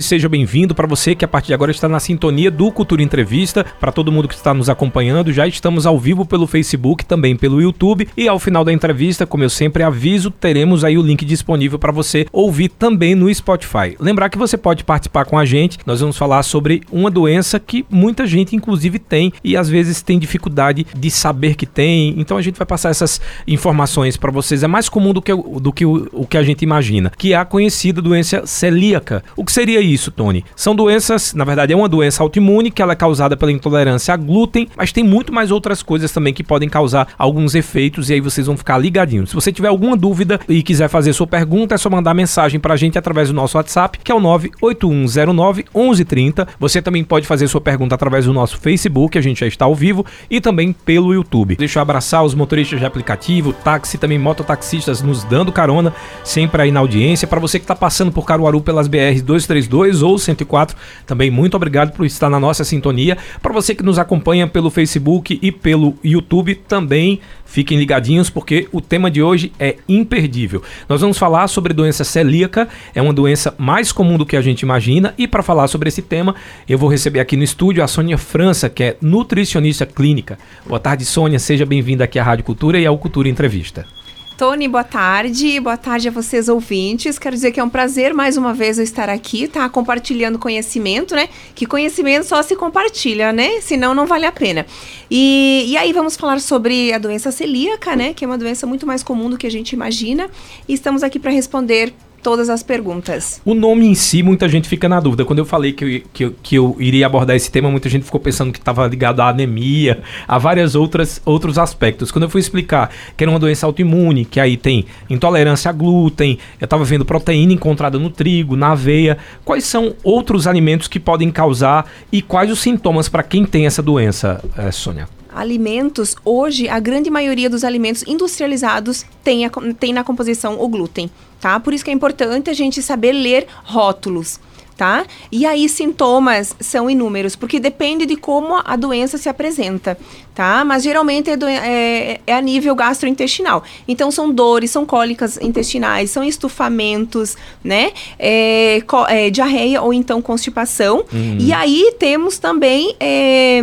[0.00, 3.66] Seja bem-vindo para você que a partir de agora está na sintonia do Cultura Entrevista,
[3.80, 5.32] para todo mundo que está nos acompanhando.
[5.32, 9.42] Já estamos ao vivo pelo Facebook, também pelo YouTube e ao final da entrevista, como
[9.42, 13.96] eu sempre aviso, teremos aí o link disponível para você ouvir também no Spotify.
[13.98, 15.78] Lembrar que você pode participar com a gente.
[15.84, 20.16] Nós vamos falar sobre uma doença que muita gente inclusive tem e às vezes tem
[20.16, 22.14] dificuldade de saber que tem.
[22.20, 24.62] Então a gente vai passar essas informações para vocês.
[24.62, 27.36] É mais comum do que, do que o, o que a gente imagina, que é
[27.36, 29.24] a conhecida doença celíaca.
[29.34, 30.44] O que seria isso, Tony?
[30.54, 34.16] São doenças, na verdade é uma doença autoimune que ela é causada pela intolerância a
[34.16, 38.20] glúten, mas tem muito mais outras coisas também que podem causar alguns efeitos e aí
[38.20, 39.30] vocês vão ficar ligadinhos.
[39.30, 42.76] Se você tiver alguma dúvida e quiser fazer sua pergunta, é só mandar mensagem pra
[42.76, 46.48] gente através do nosso WhatsApp, que é o 98109 1130.
[46.58, 49.74] Você também pode fazer sua pergunta através do nosso Facebook, a gente já está ao
[49.74, 51.56] vivo, e também pelo YouTube.
[51.56, 55.92] Deixa eu abraçar os motoristas de aplicativo, táxi, também mototaxistas nos dando carona,
[56.24, 57.28] sempre aí na audiência.
[57.28, 60.76] Para você que está passando por Caruaru pelas BRs 232 232 ou 104.
[61.06, 63.16] Também muito obrigado por estar na nossa sintonia.
[63.40, 68.80] Para você que nos acompanha pelo Facebook e pelo YouTube, também fiquem ligadinhos porque o
[68.80, 70.62] tema de hoje é imperdível.
[70.88, 74.62] Nós vamos falar sobre doença celíaca, é uma doença mais comum do que a gente
[74.62, 76.34] imagina e para falar sobre esse tema,
[76.68, 80.38] eu vou receber aqui no estúdio a Sônia França, que é nutricionista clínica.
[80.66, 83.97] Boa tarde, Sônia, seja bem-vinda aqui à Rádio Cultura e ao Cultura Entrevista.
[84.38, 85.58] Tony, boa tarde.
[85.58, 87.18] Boa tarde a vocês ouvintes.
[87.18, 89.68] Quero dizer que é um prazer mais uma vez eu estar aqui, tá?
[89.68, 91.28] Compartilhando conhecimento, né?
[91.56, 93.60] Que conhecimento só se compartilha, né?
[93.60, 94.64] Senão não vale a pena.
[95.10, 98.14] E, e aí vamos falar sobre a doença celíaca, né?
[98.14, 100.30] Que é uma doença muito mais comum do que a gente imagina.
[100.68, 103.40] E estamos aqui para responder todas as perguntas.
[103.44, 105.24] O nome em si, muita gente fica na dúvida.
[105.24, 108.20] Quando eu falei que eu, que que eu iria abordar esse tema, muita gente ficou
[108.20, 112.10] pensando que estava ligado à anemia, a vários outros aspectos.
[112.10, 116.38] Quando eu fui explicar que era uma doença autoimune, que aí tem intolerância a glúten,
[116.60, 121.30] eu estava vendo proteína encontrada no trigo, na aveia, quais são outros alimentos que podem
[121.30, 125.08] causar e quais os sintomas para quem tem essa doença, é, Sônia?
[125.30, 131.08] alimentos, hoje a grande maioria dos alimentos industrializados tem, a, tem na composição o glúten,
[131.40, 131.58] tá?
[131.60, 134.40] Por isso que é importante a gente saber ler rótulos
[134.78, 135.04] tá?
[135.30, 139.98] E aí sintomas são inúmeros, porque depende de como a doença se apresenta,
[140.32, 140.64] tá?
[140.64, 143.64] Mas geralmente é, é, é, a nível gastrointestinal.
[143.88, 147.90] Então são dores, são cólicas intestinais, são estufamentos, né?
[148.16, 151.04] É, é, diarreia ou então constipação.
[151.12, 151.38] Uhum.
[151.40, 153.60] E aí temos também é,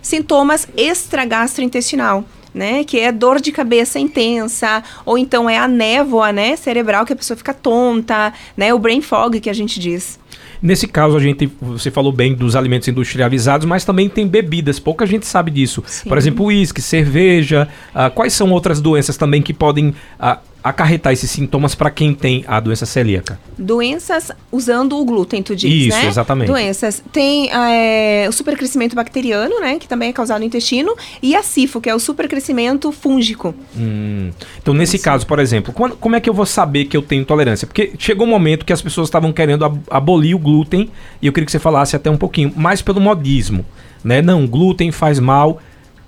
[0.00, 2.84] sintomas extragastrointestinal né?
[2.84, 7.16] Que é dor de cabeça intensa, ou então é a névoa, né, cerebral que a
[7.16, 8.72] pessoa fica tonta, né?
[8.72, 10.18] O brain fog que a gente diz.
[10.62, 14.78] Nesse caso, a gente, você falou bem dos alimentos industrializados, mas também tem bebidas.
[14.78, 15.82] Pouca gente sabe disso.
[15.84, 16.08] Sim.
[16.08, 17.68] Por exemplo, uísque, cerveja.
[17.92, 22.44] Uh, quais são outras doenças também que podem uh, acarretar esses sintomas para quem tem
[22.46, 23.38] a doença celíaca?
[23.58, 26.06] Doenças usando o glúten, tu diz, Isso, né?
[26.06, 26.48] exatamente.
[26.48, 27.02] Doenças.
[27.12, 29.78] Tem é, o supercrescimento bacteriano, né?
[29.78, 30.94] Que também é causado no intestino.
[31.22, 33.54] E a SIFO, que é o supercrescimento fúngico.
[33.76, 34.30] Hum.
[34.60, 35.04] Então, nesse Isso.
[35.04, 37.66] caso, por exemplo, quando, como é que eu vou saber que eu tenho intolerância?
[37.66, 40.90] Porque chegou um momento que as pessoas estavam querendo abolir o glúten.
[41.20, 43.64] E eu queria que você falasse até um pouquinho, mais pelo modismo.
[44.04, 44.22] Né?
[44.22, 45.60] Não, glúten faz mal.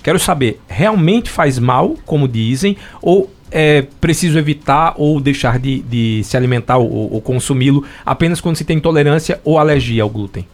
[0.05, 6.23] Quero saber, realmente faz mal, como dizem, ou é preciso evitar ou deixar de, de
[6.25, 10.47] se alimentar ou, ou consumi-lo apenas quando se tem intolerância ou alergia ao glúten?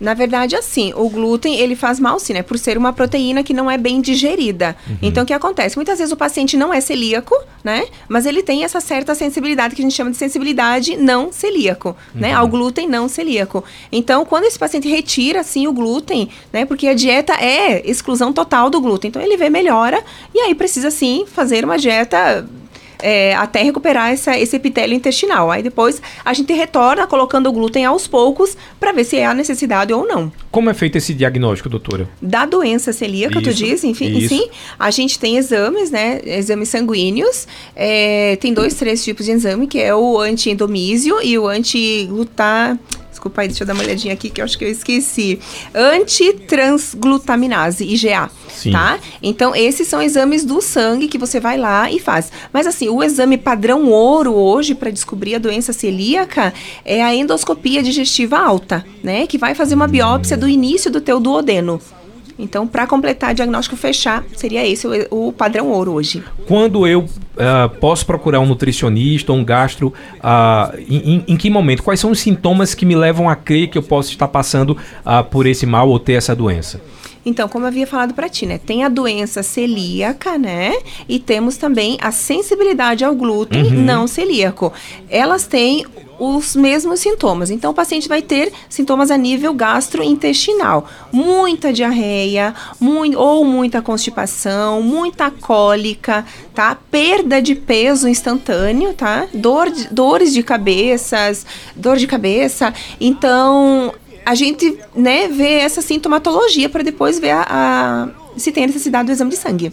[0.00, 2.42] Na verdade, assim, o glúten, ele faz mal sim, né?
[2.42, 4.74] Por ser uma proteína que não é bem digerida.
[4.88, 4.96] Uhum.
[5.02, 5.76] Então, o que acontece?
[5.76, 7.86] Muitas vezes o paciente não é celíaco, né?
[8.08, 12.14] Mas ele tem essa certa sensibilidade que a gente chama de sensibilidade não celíaco, né?
[12.14, 12.20] uhum.
[12.20, 12.32] né?
[12.32, 13.62] Ao glúten não celíaco.
[13.92, 16.64] Então, quando esse paciente retira, assim, o glúten, né?
[16.64, 19.08] Porque a dieta é exclusão total do glúten.
[19.08, 20.02] Então, ele vê melhora
[20.34, 22.48] e aí precisa, sim, fazer uma dieta
[23.02, 25.50] é, até recuperar essa, esse epitélio intestinal.
[25.50, 29.34] Aí depois a gente retorna colocando o glúten aos poucos para ver se é a
[29.34, 30.32] necessidade ou não.
[30.50, 32.08] Como é feito esse diagnóstico, doutora?
[32.20, 34.34] Da doença celíaca, isso, tu diz, enfim, isso.
[34.34, 34.50] sim.
[34.78, 36.20] A gente tem exames, né?
[36.24, 37.46] Exames sanguíneos.
[37.76, 42.78] É, tem dois, três tipos de exame, que é o anti-endomísio e o anti-glutar
[43.10, 45.40] Desculpa aí, deixa eu dar uma olhadinha aqui que eu acho que eu esqueci.
[45.74, 48.30] Antitransglutaminase, IgA.
[48.48, 48.72] Sim.
[48.72, 48.98] Tá?
[49.22, 52.30] Então, esses são exames do sangue que você vai lá e faz.
[52.52, 57.82] Mas, assim, o exame padrão ouro hoje para descobrir a doença celíaca é a endoscopia
[57.82, 59.26] digestiva alta, né?
[59.26, 61.80] Que vai fazer uma biópsia do início do teu duodeno.
[62.40, 66.22] Então, para completar diagnóstico fechar, seria esse o, o padrão ouro hoje.
[66.46, 71.82] Quando eu uh, posso procurar um nutricionista ou um gastro, uh, em, em, que momento?
[71.82, 75.22] Quais são os sintomas que me levam a crer que eu posso estar passando uh,
[75.30, 76.80] por esse mal ou ter essa doença?
[77.24, 78.58] Então, como eu havia falado para ti, né?
[78.58, 80.72] Tem a doença celíaca, né?
[81.08, 83.82] E temos também a sensibilidade ao glúten uhum.
[83.82, 84.72] não celíaco.
[85.08, 85.84] Elas têm
[86.20, 87.50] os mesmos sintomas.
[87.50, 90.86] Então, o paciente vai ter sintomas a nível gastrointestinal.
[91.10, 96.24] Muita diarreia, muito, ou muita constipação, muita cólica,
[96.54, 96.74] tá?
[96.74, 99.26] Perda de peso instantâneo, tá?
[99.32, 102.72] Dor, dores de cabeças, dor de cabeça.
[103.00, 103.94] Então,
[104.30, 109.10] a gente, né, vê essa sintomatologia para depois ver a, a, se tem necessidade do
[109.10, 109.72] exame de sangue.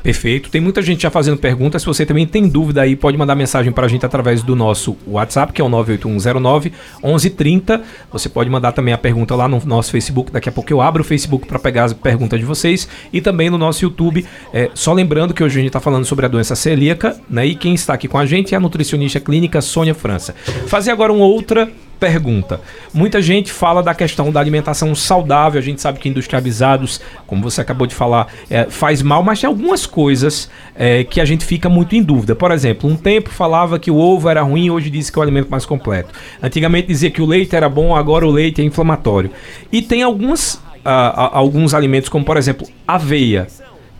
[0.00, 0.48] Perfeito.
[0.48, 1.82] Tem muita gente já fazendo perguntas.
[1.82, 4.96] Se você também tem dúvida aí, pode mandar mensagem para a gente através do nosso
[5.08, 6.72] WhatsApp, que é o 98109
[7.02, 7.82] 1130.
[8.12, 10.30] Você pode mandar também a pergunta lá no nosso Facebook.
[10.30, 12.86] Daqui a pouco eu abro o Facebook para pegar as perguntas de vocês.
[13.12, 14.24] E também no nosso YouTube.
[14.52, 17.44] É, só lembrando que hoje a gente está falando sobre a doença celíaca, né?
[17.46, 20.32] E quem está aqui com a gente é a nutricionista clínica Sônia França.
[20.68, 22.60] Fazer agora uma outra pergunta.
[22.92, 25.58] Muita gente fala da questão da alimentação saudável.
[25.58, 29.48] A gente sabe que industrializados, como você acabou de falar, é, faz mal, mas tem
[29.48, 32.34] algumas coisas é, que a gente fica muito em dúvida.
[32.34, 35.22] Por exemplo, um tempo falava que o ovo era ruim, hoje diz que é o
[35.22, 36.12] alimento mais completo.
[36.42, 39.30] Antigamente dizia que o leite era bom, agora o leite é inflamatório.
[39.72, 43.46] E tem algumas, uh, alguns alimentos, como por exemplo, aveia,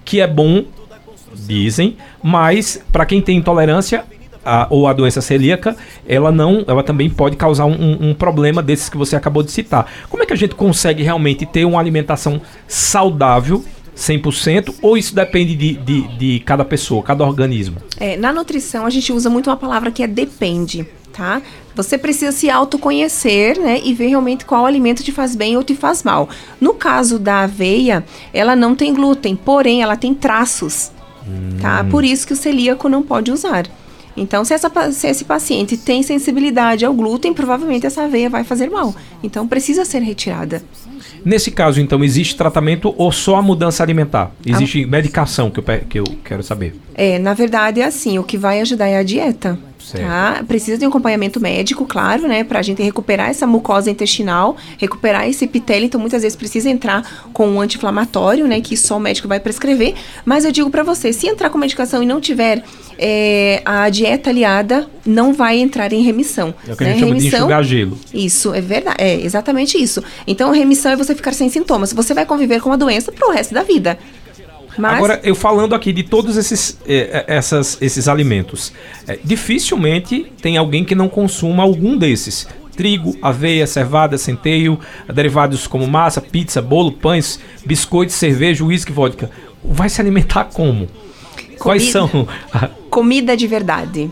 [0.05, 0.65] que é bom,
[1.35, 4.05] dizem, mas para quem tem intolerância,
[4.45, 5.77] a, ou a doença celíaca,
[6.07, 9.91] ela não, ela também pode causar um, um, problema desses que você acabou de citar.
[10.09, 13.65] Como é que a gente consegue realmente ter uma alimentação saudável
[13.97, 17.77] 100% ou isso depende de, de, de cada pessoa, cada organismo?
[17.99, 21.41] É, na nutrição a gente usa muito uma palavra que é depende, tá?
[21.75, 25.75] Você precisa se autoconhecer, né, e ver realmente qual alimento te faz bem ou te
[25.75, 26.29] faz mal.
[26.61, 31.27] No caso da aveia, ela não tem glúten, porém ela tem traços, tá?
[31.27, 31.57] hum.
[31.61, 31.85] tá?
[31.85, 33.67] Por isso que o celíaco não pode usar.
[34.17, 38.71] Então, se, essa, se esse paciente tem sensibilidade ao glúten, provavelmente essa veia vai fazer
[38.71, 38.95] mal.
[39.23, 40.63] Então, precisa ser retirada.
[41.25, 44.31] Nesse caso, então, existe tratamento ou só a mudança alimentar?
[44.45, 44.87] Existe a...
[44.87, 46.75] medicação que eu, que eu quero saber?
[46.95, 49.59] É, na verdade é assim, o que vai ajudar é a dieta.
[49.93, 50.43] Tá?
[50.47, 52.45] Precisa de um acompanhamento médico, claro, né?
[52.45, 55.87] Pra gente recuperar essa mucosa intestinal, recuperar esse epitélio.
[55.87, 58.61] Então, muitas vezes precisa entrar com um anti-inflamatório, né?
[58.61, 59.95] Que só o médico vai prescrever.
[60.25, 62.63] Mas eu digo para você, se entrar com medicação e não tiver
[62.99, 66.55] é, a dieta aliada, não vai entrar em remissão.
[66.67, 66.91] É o que né?
[66.91, 67.99] a gente remissão, chama de enxugar gelo.
[68.13, 68.97] Isso, é verdade.
[68.99, 70.03] É exatamente isso.
[70.27, 71.93] Então, remissão é você ficar sem sintomas.
[71.93, 73.99] Você vai conviver com a doença pro resto da vida.
[74.77, 74.97] Mas...
[74.97, 78.73] Agora, eu falando aqui de todos esses, eh, eh, essas, esses alimentos,
[79.07, 82.47] eh, dificilmente tem alguém que não consuma algum desses.
[82.77, 84.79] Trigo, aveia, cevada, centeio,
[85.13, 89.31] derivados como massa, pizza, bolo, pães, biscoitos, cerveja, uísque, vodka.
[89.63, 90.89] Vai se alimentar como?
[90.89, 92.29] Comida, Quais são?
[92.91, 94.11] comida de verdade,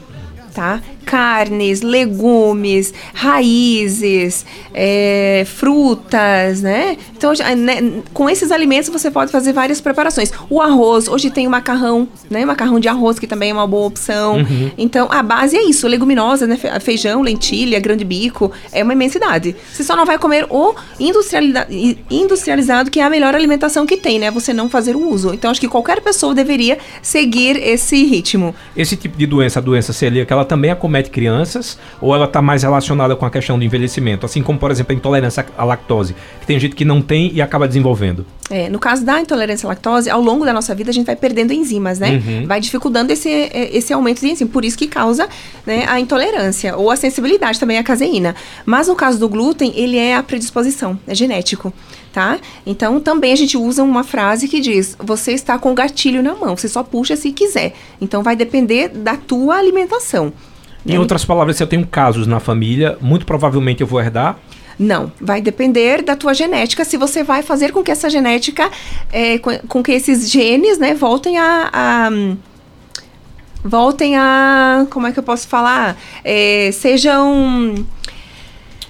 [0.55, 0.81] tá?
[1.05, 6.97] Carnes, legumes, raízes, é, frutas, né?
[7.17, 10.33] Então, né, com esses alimentos você pode fazer várias preparações.
[10.49, 12.45] O arroz, hoje tem o macarrão, né?
[12.45, 14.37] Macarrão de arroz, que também é uma boa opção.
[14.37, 14.71] Uhum.
[14.79, 16.59] Então, a base é isso, leguminosa, né?
[16.81, 19.57] Feijão, lentilha, grande bico, é uma imensidade.
[19.73, 24.31] Você só não vai comer o industrializado, que é a melhor alimentação que tem, né?
[24.31, 25.35] Você não fazer o uso.
[25.35, 28.55] Então, acho que qualquer pessoa deveria seguir esse ritmo.
[28.77, 32.43] Esse tipo de doença, a doença celíaca, ela também acomete acomete crianças ou ela está
[32.43, 34.27] mais relacionada com a questão do envelhecimento?
[34.27, 37.41] Assim como, por exemplo, a intolerância à lactose, que tem gente que não tem e
[37.41, 38.27] acaba desenvolvendo.
[38.51, 41.17] É, no caso da intolerância à lactose, ao longo da nossa vida a gente vai
[41.17, 42.23] perdendo enzimas, né?
[42.25, 42.47] Uhum.
[42.47, 44.51] Vai dificultando esse, é, esse aumento de enzima.
[44.51, 45.29] Por isso que causa
[45.67, 48.35] né, a intolerância ou a sensibilidade também à caseína.
[48.67, 51.73] Mas no caso do glúten, ele é a predisposição, é genético.
[52.13, 52.39] Tá?
[52.67, 56.35] Então também a gente usa uma frase que diz: você está com o gatilho na
[56.35, 57.73] mão, você só puxa se quiser.
[58.03, 60.31] Então vai depender da tua alimentação.
[60.87, 64.37] Em outras palavras, se eu tenho casos na família, muito provavelmente eu vou herdar.
[64.79, 68.69] Não, vai depender da tua genética, se você vai fazer com que essa genética,
[69.13, 72.11] é, com, com, que esses genes, né, voltem a, a
[73.65, 77.75] voltem a, como é que eu posso falar, é, sejam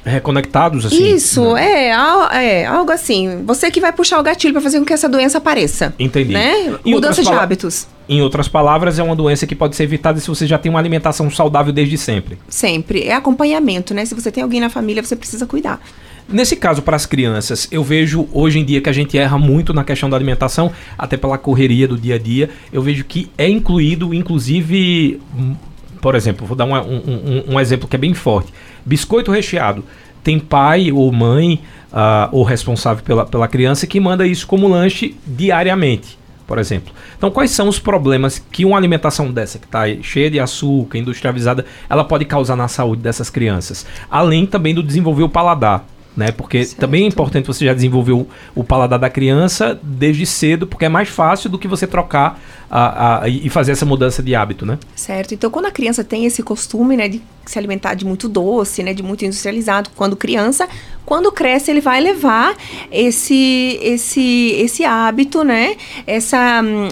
[0.04, 1.14] reconectados assim.
[1.14, 1.88] Isso, né?
[1.88, 3.42] é, é, algo assim.
[3.44, 5.94] Você que vai puxar o gatilho para fazer com que essa doença apareça.
[5.98, 6.32] Entendi.
[6.32, 6.76] Né?
[6.84, 7.86] Mudança de hábitos.
[8.08, 10.78] Em outras palavras, é uma doença que pode ser evitada se você já tem uma
[10.78, 12.38] alimentação saudável desde sempre.
[12.48, 13.04] Sempre.
[13.04, 14.04] É acompanhamento, né?
[14.04, 15.80] Se você tem alguém na família, você precisa cuidar.
[16.28, 19.72] Nesse caso, para as crianças, eu vejo hoje em dia que a gente erra muito
[19.72, 22.50] na questão da alimentação, até pela correria do dia a dia.
[22.72, 25.54] Eu vejo que é incluído, inclusive, hum,
[26.00, 28.52] por exemplo, vou dar um, um, um exemplo que é bem forte:
[28.84, 29.84] biscoito recheado.
[30.22, 31.60] Tem pai ou mãe
[31.92, 36.22] uh, ou responsável pela, pela criança que manda isso como lanche diariamente
[36.52, 36.92] por exemplo.
[37.16, 41.64] Então, quais são os problemas que uma alimentação dessa, que está cheia de açúcar, industrializada,
[41.88, 43.86] ela pode causar na saúde dessas crianças?
[44.10, 45.86] Além também do desenvolver o paladar.
[46.14, 46.30] né?
[46.30, 46.78] Porque certo.
[46.78, 50.90] também é importante você já desenvolver o, o, paladar da criança desde cedo, porque é
[50.90, 52.38] mais fácil do que você trocar
[52.74, 54.78] a, a, e fazer essa mudança de hábito, né?
[54.96, 55.34] Certo.
[55.34, 58.94] Então, quando a criança tem esse costume, né, de se alimentar de muito doce, né,
[58.94, 60.66] de muito industrializado, quando criança,
[61.04, 62.56] quando cresce ele vai levar
[62.90, 65.76] esse esse esse hábito, né?
[66.06, 66.88] Essa hum,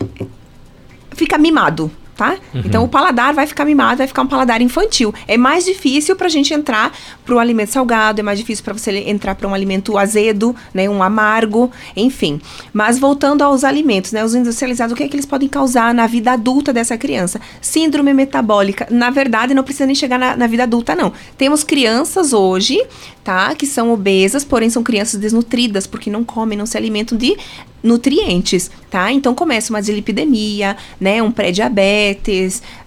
[1.12, 2.36] fica mimado, tá?
[2.54, 2.62] Uhum.
[2.66, 5.14] Então o paladar vai ficar mimado, vai ficar um paladar infantil.
[5.26, 6.92] É mais difícil para a gente entrar
[7.24, 10.86] para o alimento salgado, é mais difícil para você entrar para um alimento azedo, né,
[10.86, 12.38] um amargo, enfim.
[12.74, 16.06] Mas voltando aos alimentos, né, os industrializados, o que é que eles podem causar na
[16.06, 17.40] vida adulta dessa criança?
[17.58, 18.86] Síndrome metabólica.
[18.90, 21.14] Na verdade, não precisa nem chegar na, na vida adulta, não.
[21.38, 22.84] Temos crianças hoje,
[23.24, 27.34] tá, que são obesas, porém são crianças desnutridas porque não comem, não se alimentam de
[27.82, 29.10] nutrientes, tá?
[29.12, 32.09] Então começa uma dislipidemia, né, um pré-diabetes,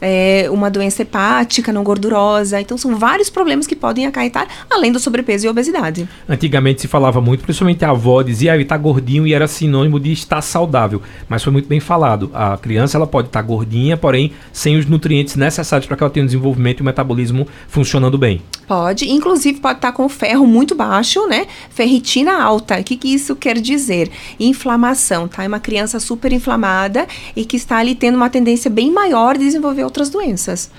[0.01, 2.59] é, uma doença hepática não gordurosa.
[2.59, 6.07] Então são vários problemas que podem acarretar, além do sobrepeso e obesidade.
[6.27, 9.99] Antigamente se falava muito, principalmente a avó dizia, ah, ele tá gordinho e era sinônimo
[9.99, 11.01] de estar saudável.
[11.27, 12.29] Mas foi muito bem falado.
[12.33, 16.11] A criança ela pode estar tá gordinha, porém sem os nutrientes necessários para que ela
[16.11, 18.41] tenha um desenvolvimento e um metabolismo funcionando bem.
[18.67, 21.47] Pode, inclusive pode estar tá com ferro muito baixo, né?
[21.69, 22.79] Ferritina alta.
[22.79, 24.09] O que, que isso quer dizer?
[24.39, 25.43] Inflamação inflamação, tá?
[25.43, 29.45] É uma criança super inflamada e que está ali tendo uma tendência bem maior de
[29.45, 30.71] desenvolver outras doenças.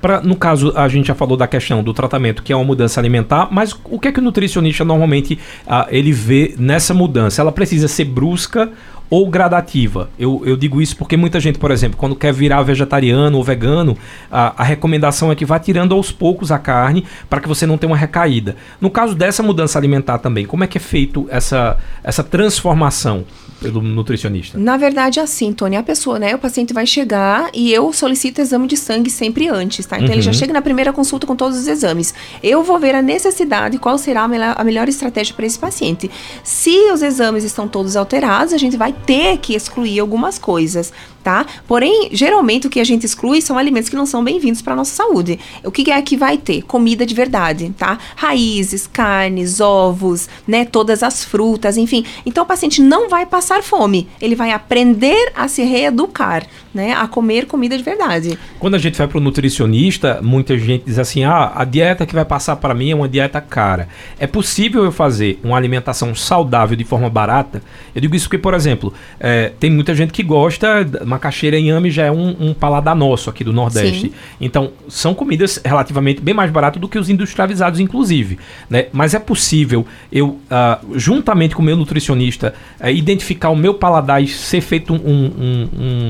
[0.00, 2.98] Pra, no caso, a gente já falou da questão do tratamento, que é uma mudança
[2.98, 7.40] alimentar, mas o que é que o nutricionista normalmente uh, ele vê nessa mudança?
[7.40, 8.72] Ela precisa ser brusca
[9.12, 10.08] ou gradativa.
[10.18, 13.96] Eu, eu digo isso porque muita gente, por exemplo, quando quer virar vegetariano ou vegano,
[14.30, 17.76] a, a recomendação é que vá tirando aos poucos a carne para que você não
[17.76, 18.56] tenha uma recaída.
[18.80, 23.24] No caso dessa mudança alimentar também, como é que é feito essa, essa transformação?
[23.62, 24.58] Pelo nutricionista?
[24.58, 26.34] Na verdade, é assim, Tony, a pessoa, né?
[26.34, 29.96] O paciente vai chegar e eu solicito exame de sangue sempre antes, tá?
[29.96, 30.14] Então uhum.
[30.14, 30.36] ele já uhum.
[30.36, 32.12] chega na primeira consulta com todos os exames.
[32.42, 36.10] Eu vou ver a necessidade qual será a melhor, a melhor estratégia para esse paciente.
[36.42, 40.92] Se os exames estão todos alterados, a gente vai ter que excluir algumas coisas
[41.22, 41.46] tá?
[41.66, 44.94] Porém, geralmente o que a gente exclui são alimentos que não são bem-vindos para nossa
[44.94, 45.38] saúde.
[45.64, 46.62] O que é que vai ter?
[46.62, 47.98] Comida de verdade, tá?
[48.16, 50.64] Raízes, carnes, ovos, né?
[50.64, 52.04] Todas as frutas, enfim.
[52.26, 56.92] Então o paciente não vai passar fome, ele vai aprender a se reeducar, né?
[56.92, 58.38] A comer comida de verdade.
[58.58, 62.14] Quando a gente vai para o nutricionista, muita gente diz assim: ah, a dieta que
[62.14, 63.88] vai passar para mim é uma dieta cara.
[64.18, 67.62] É possível eu fazer uma alimentação saudável de forma barata?
[67.94, 71.90] Eu digo isso porque, por exemplo, é, tem muita gente que gosta macaxeira e inhame
[71.90, 74.08] já é um, um paladar nosso aqui do Nordeste.
[74.08, 74.12] Sim.
[74.40, 78.38] Então, são comidas relativamente bem mais baratas do que os industrializados, inclusive.
[78.68, 78.86] Né?
[78.92, 84.22] Mas é possível eu, uh, juntamente com o meu nutricionista, uh, identificar o meu paladar
[84.22, 85.68] e ser feito um, um,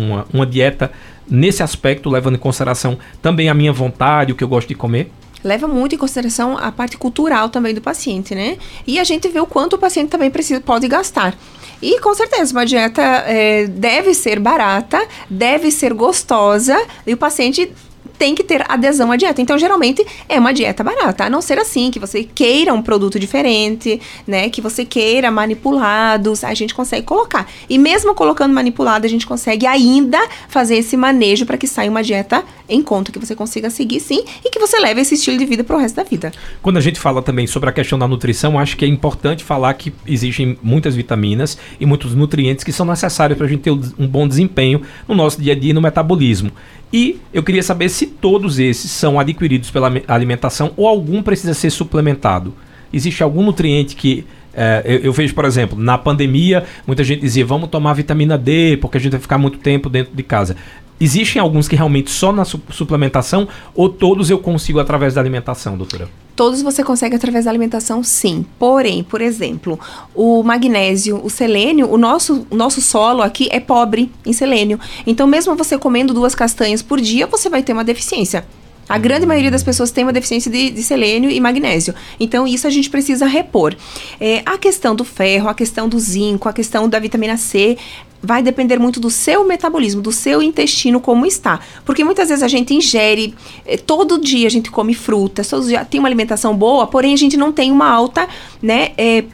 [0.09, 0.91] uma, uma dieta
[1.29, 5.11] nesse aspecto, levando em consideração também a minha vontade, o que eu gosto de comer?
[5.45, 8.59] leva muito em consideração a parte cultural também do paciente, né?
[8.87, 11.37] E a gente vê o quanto o paciente também precisa, pode gastar.
[11.83, 17.73] E com certeza, uma dieta é, deve ser barata, deve ser gostosa, e o paciente
[18.19, 19.41] tem que ter adesão à dieta.
[19.41, 21.25] Então, geralmente, é uma dieta barata.
[21.25, 24.49] A não ser assim, que você queira um produto diferente, né?
[24.49, 27.49] Que você queira manipulados, a gente consegue colocar.
[27.69, 32.03] E mesmo colocando manipulado, a gente consegue ainda fazer esse manejo para que saia uma
[32.03, 35.45] dieta em conta, que você consiga seguir sim e que você leve esse estilo de
[35.45, 36.33] vida para o resto da vida.
[36.63, 39.75] Quando a gente fala também sobre a questão da nutrição, acho que é importante falar
[39.75, 44.07] que existem muitas vitaminas e muitos nutrientes que são necessários para a gente ter um
[44.07, 46.51] bom desempenho no nosso dia a dia no metabolismo.
[46.93, 51.71] E eu queria saber se todos esses são adquiridos pela alimentação ou algum precisa ser
[51.71, 52.55] suplementado.
[52.93, 57.45] Existe algum nutriente que é, eu, eu, vejo, por exemplo, na pandemia, muita gente dizia:
[57.45, 60.57] vamos tomar vitamina D, porque a gente vai ficar muito tempo dentro de casa.
[61.01, 65.77] Existem alguns que realmente só na su suplementação ou todos eu consigo através da alimentação,
[65.77, 66.09] doutora?
[66.35, 68.45] Todos você consegue através da alimentação, sim.
[68.59, 69.79] Porém, por exemplo,
[70.15, 74.81] o magnésio, o selênio, o nosso, nosso solo aqui é pobre em selênio.
[75.07, 78.47] Então, mesmo você comendo duas castanhas por dia, você vai ter uma deficiência.
[78.89, 81.95] A grande maioria das pessoas tem uma deficiência de, de selênio e magnésio.
[82.19, 83.75] Então, isso a gente precisa repor.
[84.21, 87.79] É, a questão do ferro, a questão do zinco, a questão da vitamina C,
[88.23, 91.61] vai depender muito do seu metabolismo, do seu intestino como está.
[91.85, 93.35] Porque muitas vezes a gente ingere,
[93.67, 97.13] eh, todo dia a gente come frutas, todos os dias tem uma alimentação boa, porém
[97.13, 98.29] a gente não tem uma alta,
[98.63, 99.25] né, é,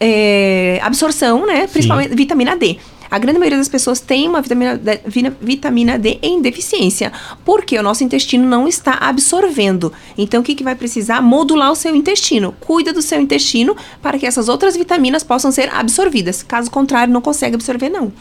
[0.00, 2.16] é, absorção, né, principalmente Sim.
[2.16, 2.78] vitamina D.
[3.10, 5.00] A grande maioria das pessoas tem uma vitamina D,
[5.40, 7.12] vitamina D em deficiência,
[7.44, 9.92] porque o nosso intestino não está absorvendo.
[10.16, 11.20] Então, o que, que vai precisar?
[11.20, 12.54] Modular o seu intestino.
[12.60, 16.42] Cuida do seu intestino para que essas outras vitaminas possam ser absorvidas.
[16.42, 18.12] Caso contrário, não consegue absorver, não.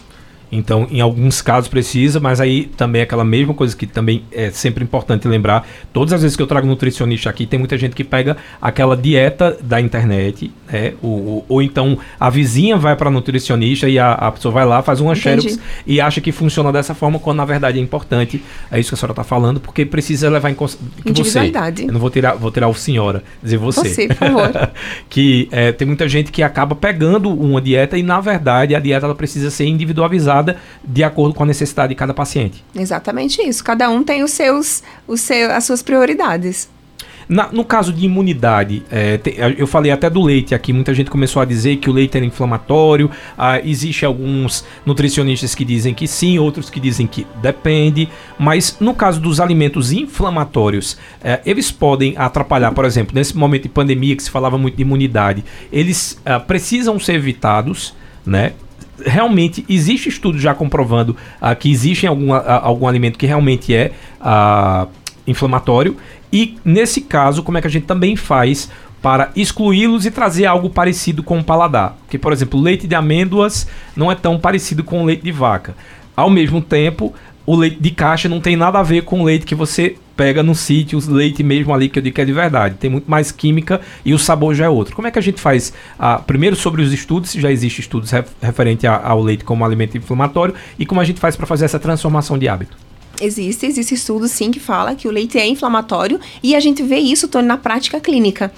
[0.54, 4.52] Então, em alguns casos precisa, mas aí também é aquela mesma coisa que também é
[4.52, 5.68] sempre importante lembrar.
[5.92, 9.58] Todas as vezes que eu trago nutricionista aqui, tem muita gente que pega aquela dieta
[9.62, 10.94] da internet, né?
[11.02, 15.00] Ou, ou então a vizinha vai para nutricionista e a, a, pessoa vai lá, faz
[15.00, 18.44] uma xerox e acha que funciona dessa forma, quando na verdade é importante.
[18.72, 20.94] É isso que a senhora está falando, porque precisa levar em consideração.
[21.74, 23.90] Você, eu não vou tirar, vou tirar o senhora, dizer você.
[23.90, 24.72] Você, por favor.
[25.10, 29.06] que é, tem muita gente que acaba pegando uma dieta e, na verdade, a dieta
[29.06, 30.43] ela precisa ser individualizada
[30.84, 32.64] de acordo com a necessidade de cada paciente.
[32.76, 33.64] Exatamente isso.
[33.64, 36.70] Cada um tem os seus, os seus, as suas prioridades.
[37.28, 41.10] Na, no caso de imunidade, é, tem, eu falei até do leite aqui, muita gente
[41.10, 43.10] começou a dizer que o leite era inflamatório.
[43.38, 48.10] Ah, Existem alguns nutricionistas que dizem que sim, outros que dizem que depende.
[48.38, 53.70] Mas no caso dos alimentos inflamatórios, é, eles podem atrapalhar, por exemplo, nesse momento de
[53.70, 57.94] pandemia que se falava muito de imunidade, eles ah, precisam ser evitados,
[58.26, 58.54] né?
[59.06, 63.92] Realmente existe estudo já comprovando ah, que existe algum, ah, algum alimento que realmente é
[64.20, 64.88] ah,
[65.26, 65.98] inflamatório
[66.34, 68.68] e nesse caso, como é que a gente também faz
[69.04, 71.96] para excluí-los e trazer algo parecido com o paladar?
[72.00, 75.76] Porque, por exemplo, leite de amêndoas não é tão parecido com leite de vaca.
[76.16, 77.14] Ao mesmo tempo,
[77.46, 80.44] o leite de caixa não tem nada a ver com o leite que você pega
[80.44, 82.76] no sítio, o leite mesmo ali que eu digo que é de verdade.
[82.80, 84.96] Tem muito mais química e o sabor já é outro.
[84.96, 85.74] Como é que a gente faz?
[85.98, 90.54] Ah, primeiro sobre os estudos, se já existe estudos referente ao leite como alimento inflamatório
[90.78, 92.78] e como a gente faz para fazer essa transformação de hábito.
[93.22, 96.98] Existe, existe estudo sim que fala que o leite é inflamatório e a gente vê
[96.98, 98.52] isso na prática clínica.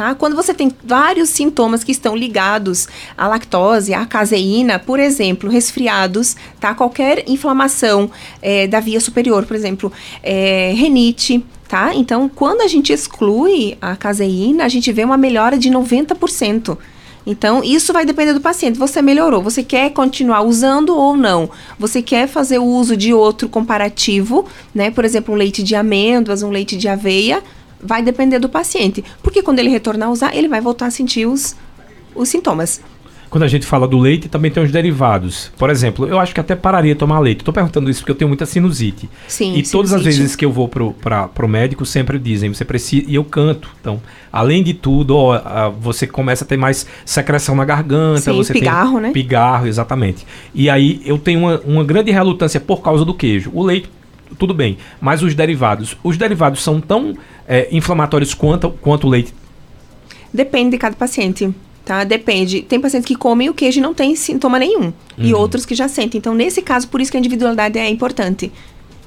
[0.00, 0.14] Tá?
[0.14, 2.88] Quando você tem vários sintomas que estão ligados
[3.18, 6.74] à lactose, à caseína, por exemplo, resfriados, tá?
[6.74, 9.92] qualquer inflamação é, da via superior, por exemplo,
[10.22, 11.94] é, renite, tá?
[11.94, 16.78] Então, quando a gente exclui a caseína, a gente vê uma melhora de 90%.
[17.26, 18.78] Então, isso vai depender do paciente.
[18.78, 21.50] Você melhorou, você quer continuar usando ou não?
[21.78, 24.90] Você quer fazer o uso de outro comparativo, né?
[24.90, 27.42] Por exemplo, um leite de amêndoas, um leite de aveia,
[27.82, 29.04] vai depender do paciente.
[29.22, 31.56] Porque quando ele retornar a usar, ele vai voltar a sentir os,
[32.14, 32.80] os sintomas
[33.30, 35.52] quando a gente fala do leite, também tem os derivados.
[35.56, 37.38] Por exemplo, eu acho que até pararia de tomar leite.
[37.38, 39.08] Estou perguntando isso porque eu tenho muita sinusite.
[39.28, 39.72] Sim, e sinusite.
[39.72, 43.04] todas as vezes que eu vou pro, pra, pro médico, sempre dizem, você precisa.
[43.08, 43.70] E eu canto.
[43.80, 48.20] Então, além de tudo, ó, você começa a ter mais secreção na garganta.
[48.20, 49.10] Sim, você pigarro, tem né?
[49.12, 50.26] Pigarro, exatamente.
[50.52, 53.52] E aí eu tenho uma, uma grande relutância por causa do queijo.
[53.54, 53.88] O leite
[54.38, 54.78] tudo bem.
[55.00, 57.16] Mas os derivados, os derivados são tão
[57.46, 59.34] é, inflamatórios quanto, quanto o leite?
[60.32, 61.52] Depende de cada paciente
[61.90, 62.04] tá?
[62.04, 62.62] Depende.
[62.62, 64.84] Tem pacientes que comem o queijo e não tem sintoma nenhum.
[64.84, 64.92] Uhum.
[65.18, 66.18] E outros que já sentem.
[66.18, 68.52] Então, nesse caso, por isso que a individualidade é importante.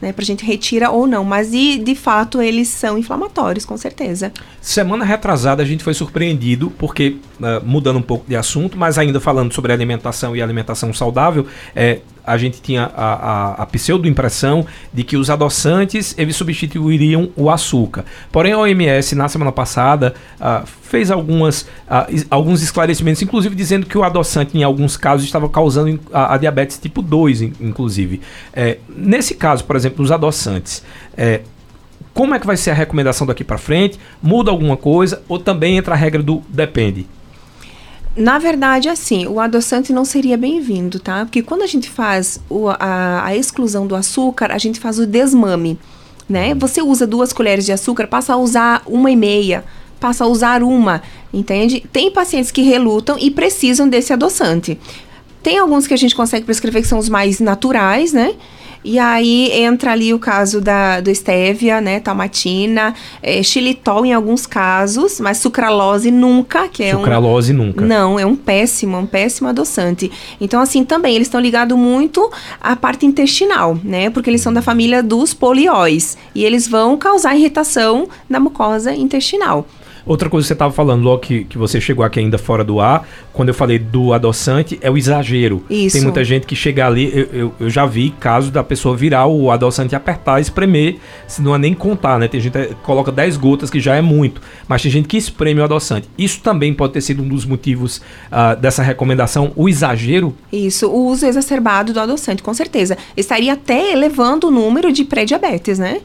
[0.02, 4.34] Né, pra gente retira ou não, mas de, de fato eles são inflamatórios, com certeza.
[4.60, 9.22] Semana retrasada a gente foi surpreendido, porque, uh, mudando um pouco de assunto, mas ainda
[9.22, 15.04] falando sobre alimentação e alimentação saudável, é, a gente tinha a, a, a pseudo-impressão de
[15.04, 18.06] que os adoçantes eles substituiriam o açúcar.
[18.32, 23.98] Porém, a OMS, na semana passada, uh, fez algumas, uh, alguns esclarecimentos, inclusive dizendo que
[23.98, 28.22] o adoçante, em alguns casos, estava causando a, a diabetes tipo 2, inclusive.
[28.54, 30.84] É, nesse caso, por exemplo, os adoçantes,
[31.18, 31.42] é,
[32.14, 34.00] como é que vai ser a recomendação daqui para frente?
[34.22, 37.08] Muda alguma coisa ou também entra a regra do depende?
[38.15, 41.26] Na verdade, assim, o adoçante não seria bem-vindo, tá?
[41.26, 45.08] Porque quando a gente faz o, a, a, exclusão do açúcar, a gente faz o
[45.08, 45.80] desmame,
[46.30, 46.54] né?
[46.54, 49.65] Você usa duas colheres de açúcar, passa a usar uma e meia,
[49.99, 51.02] passa a usar uma,
[51.34, 51.84] entende?
[51.91, 54.80] Tem pacientes que relutam e precisam desse adoçante.
[55.41, 58.36] Tem alguns que a gente consegue prescrever que são os mais naturais, né?
[58.84, 64.46] E aí entra ali o caso da, do stevia, né, talmatina, é, xilitol em alguns
[64.46, 67.58] casos, mas sucralose nunca, que é sucralose um...
[67.58, 67.86] nunca.
[67.86, 70.12] Não, é um péssimo, um péssimo adoçante.
[70.39, 74.62] Então, assim, também eles estão ligados muito à parte intestinal, né, porque eles são da
[74.62, 79.65] família dos polióis e eles vão causar irritação na mucosa intestinal.
[80.06, 82.82] Outra coisa que você estava falando, logo que, que você chegou aqui ainda fora do
[82.82, 85.63] ar, quando eu falei do adoçante, é o exagero.
[85.70, 85.96] Isso.
[85.96, 89.28] Tem muita gente que chega ali, eu, eu, eu já vi casos da pessoa virar
[89.28, 92.28] o adoçante e apertar, espremer, se não é nem contar, né?
[92.28, 95.62] Tem gente que coloca 10 gotas, que já é muito, mas tem gente que espreme
[95.62, 96.10] o adoçante.
[96.18, 97.98] Isso também pode ter sido um dos motivos
[98.32, 100.36] uh, dessa recomendação, o exagero?
[100.52, 102.98] Isso, o uso exacerbado do adoçante, com certeza.
[103.16, 106.02] Estaria até elevando o número de pré-diabetes, né?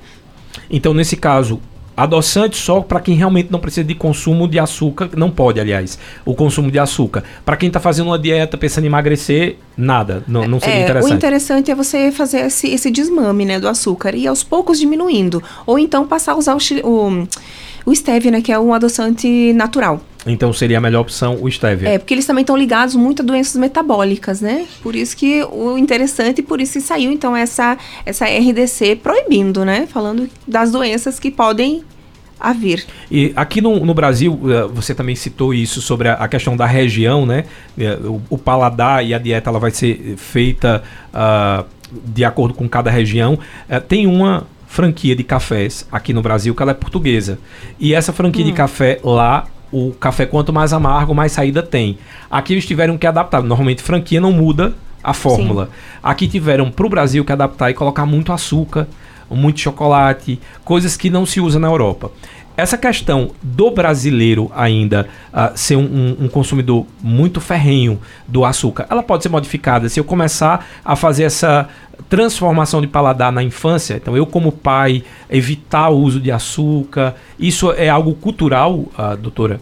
[0.71, 1.61] Então, nesse caso,
[1.99, 6.33] Adoçante só para quem realmente não precisa de consumo de açúcar, não pode, aliás, o
[6.33, 7.25] consumo de açúcar.
[7.45, 11.13] Para quem está fazendo uma dieta pensando em emagrecer, nada, não, não seria é, interessante.
[11.13, 15.43] O interessante é você fazer esse, esse desmame né, do açúcar e aos poucos diminuindo.
[15.67, 17.29] Ou então passar a usar o, o,
[17.85, 20.01] o stevia, né, que é um adoçante natural.
[20.29, 21.89] Então seria a melhor opção o stevia.
[21.89, 24.67] É, porque eles também estão ligados muito a doenças metabólicas, né?
[24.83, 29.87] Por isso que o interessante, por isso que saiu então essa, essa RDC proibindo, né?
[29.87, 31.83] Falando das doenças que podem
[32.41, 32.85] a vir.
[33.11, 36.67] E aqui no, no, Brasil, eh, você também citou isso sobre a, a questão da
[36.67, 37.45] região, né?
[37.77, 41.65] Eh, o, o, paladar e a dieta ela vai ser feita uh,
[42.05, 43.35] de acordo com cada região.
[43.69, 47.39] Uh, tem uma franquia de cafés aqui no Brasil que ela é portuguesa.
[47.81, 48.49] E essa franquia hum.
[48.49, 51.99] de café lá o café quanto mais amargo, mais saída tem.
[52.31, 53.43] Aqui eles tiveram que adaptar.
[53.43, 55.67] Normalmente franquia não muda a fórmula.
[55.67, 55.71] Sim.
[56.03, 58.87] Aqui tiveram para o Brasil que adaptar e colocar muito açúcar,
[59.31, 62.11] muito chocolate, coisas que não se usa na Europa.
[62.59, 68.85] Essa questão do brasileiro ainda uh, ser um, um, um, consumidor muito ferrenho do açúcar,
[68.91, 71.69] ela pode ser modificada se eu começar a fazer essa
[72.09, 73.95] transformação de paladar na infância.
[73.95, 79.61] Então, eu, como pai, evitar o uso de açúcar, isso é algo cultural, uh, doutora?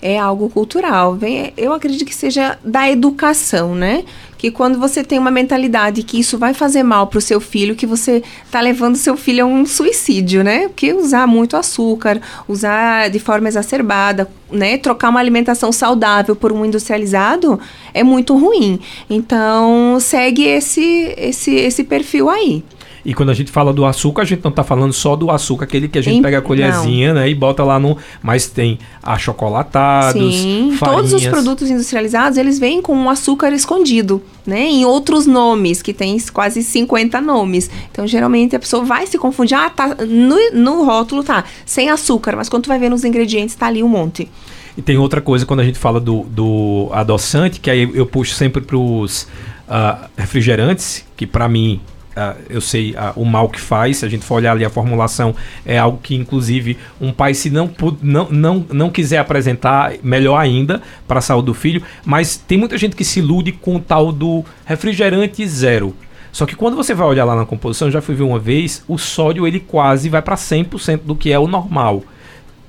[0.00, 1.14] é algo cultural.
[1.16, 4.04] Vem, eu acredito que seja da educação, né?
[4.38, 7.74] Que quando você tem uma mentalidade que isso vai fazer mal para o seu filho,
[7.74, 10.68] que você está levando seu filho a um suicídio, né?
[10.68, 14.78] Porque usar muito açúcar, usar de forma exacerbada, né?
[14.78, 17.58] Trocar uma alimentação saudável por um industrializado
[17.94, 18.78] é muito ruim.
[19.08, 22.62] Então, segue esse, esse, esse perfil aí.
[23.06, 25.64] E quando a gente fala do açúcar, a gente não está falando só do açúcar,
[25.64, 27.20] aquele que a gente em, pega a colherzinha, não.
[27.20, 30.80] né, e bota lá no, mas tem achocolatados, Sim, farinhas.
[30.80, 35.94] todos os produtos industrializados, eles vêm com um açúcar escondido, né, em outros nomes, que
[35.94, 37.70] tem quase 50 nomes.
[37.92, 42.34] Então, geralmente a pessoa vai se confundir, ah, tá no, no rótulo tá sem açúcar,
[42.34, 44.28] mas quando tu vai ver nos ingredientes tá ali um monte.
[44.76, 48.34] E tem outra coisa quando a gente fala do, do adoçante, que aí eu puxo
[48.34, 49.26] sempre para os uh,
[49.68, 51.80] ah, refrigerantes, que para mim
[52.16, 54.70] Uh, eu sei uh, o mal que faz, se a gente for olhar ali a
[54.70, 55.34] formulação,
[55.66, 60.80] é algo que, inclusive, um pai, se não, não, não, não quiser apresentar, melhor ainda
[61.06, 61.82] para a saúde do filho.
[62.06, 65.94] Mas tem muita gente que se ilude com o tal do refrigerante zero.
[66.32, 68.96] Só que quando você vai olhar lá na composição, já fui ver uma vez, o
[68.96, 72.02] sódio ele quase vai para 100% do que é o normal.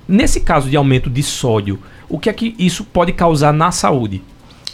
[0.06, 4.22] Nesse caso de aumento de sódio, o que é que isso pode causar na saúde?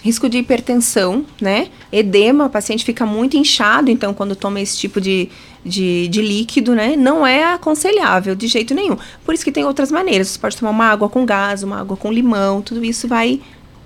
[0.05, 1.69] Risco de hipertensão, né?
[1.91, 5.31] Edema, o paciente fica muito inchado, então quando toma esse tipo de,
[5.65, 6.95] de, de, líquido, né?
[6.95, 8.99] Não é aconselhável de jeito nenhum.
[9.25, 10.29] Por isso que tem outras maneiras.
[10.29, 13.41] Você pode tomar uma água com gás, uma água com limão, tudo isso vai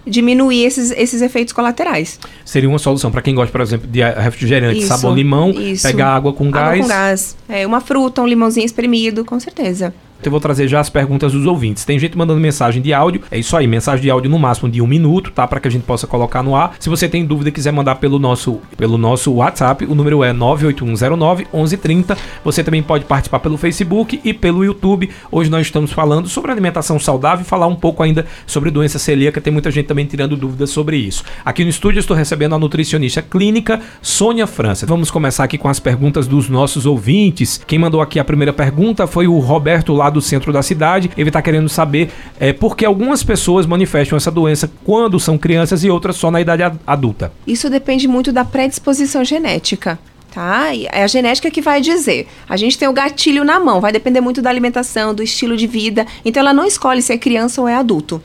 [0.04, 2.18] diminuir esses, esses efeitos colaterais.
[2.44, 5.86] Seria uma solução para quem gosta, por exemplo, de refrigerante, isso, sabor limão, isso.
[5.86, 6.66] pegar água com gás.
[6.66, 7.36] Água com gás.
[7.48, 9.94] É, uma fruta, um limãozinho espremido, com certeza.
[10.24, 11.84] Eu vou trazer já as perguntas dos ouvintes.
[11.84, 13.22] Tem gente mandando mensagem de áudio.
[13.30, 15.46] É isso aí, mensagem de áudio no máximo de um minuto, tá?
[15.46, 16.74] Para que a gente possa colocar no ar.
[16.80, 20.32] Se você tem dúvida e quiser mandar pelo nosso, pelo nosso WhatsApp, o número é
[20.32, 22.18] 98109 1130.
[22.44, 25.08] Você também pode participar pelo Facebook e pelo YouTube.
[25.30, 29.40] Hoje nós estamos falando sobre alimentação saudável e falar um pouco ainda sobre doença celíaca.
[29.40, 31.22] Tem muita gente também tirando dúvidas sobre isso.
[31.44, 34.84] Aqui no estúdio estou recebendo a nutricionista clínica Sônia França.
[34.84, 37.60] Vamos começar aqui com as perguntas dos nossos ouvintes.
[37.64, 41.10] Quem mandou aqui a primeira pergunta foi o Roberto lá do centro da cidade.
[41.16, 45.84] Ele está querendo saber é, por que algumas pessoas manifestam essa doença quando são crianças
[45.84, 47.32] e outras só na idade adulta.
[47.46, 49.98] Isso depende muito da predisposição genética
[50.30, 50.68] tá?
[50.92, 52.28] É a genética que vai dizer.
[52.48, 55.66] A gente tem o gatilho na mão, vai depender muito da alimentação, do estilo de
[55.66, 56.06] vida.
[56.24, 58.22] Então ela não escolhe se é criança ou é adulto.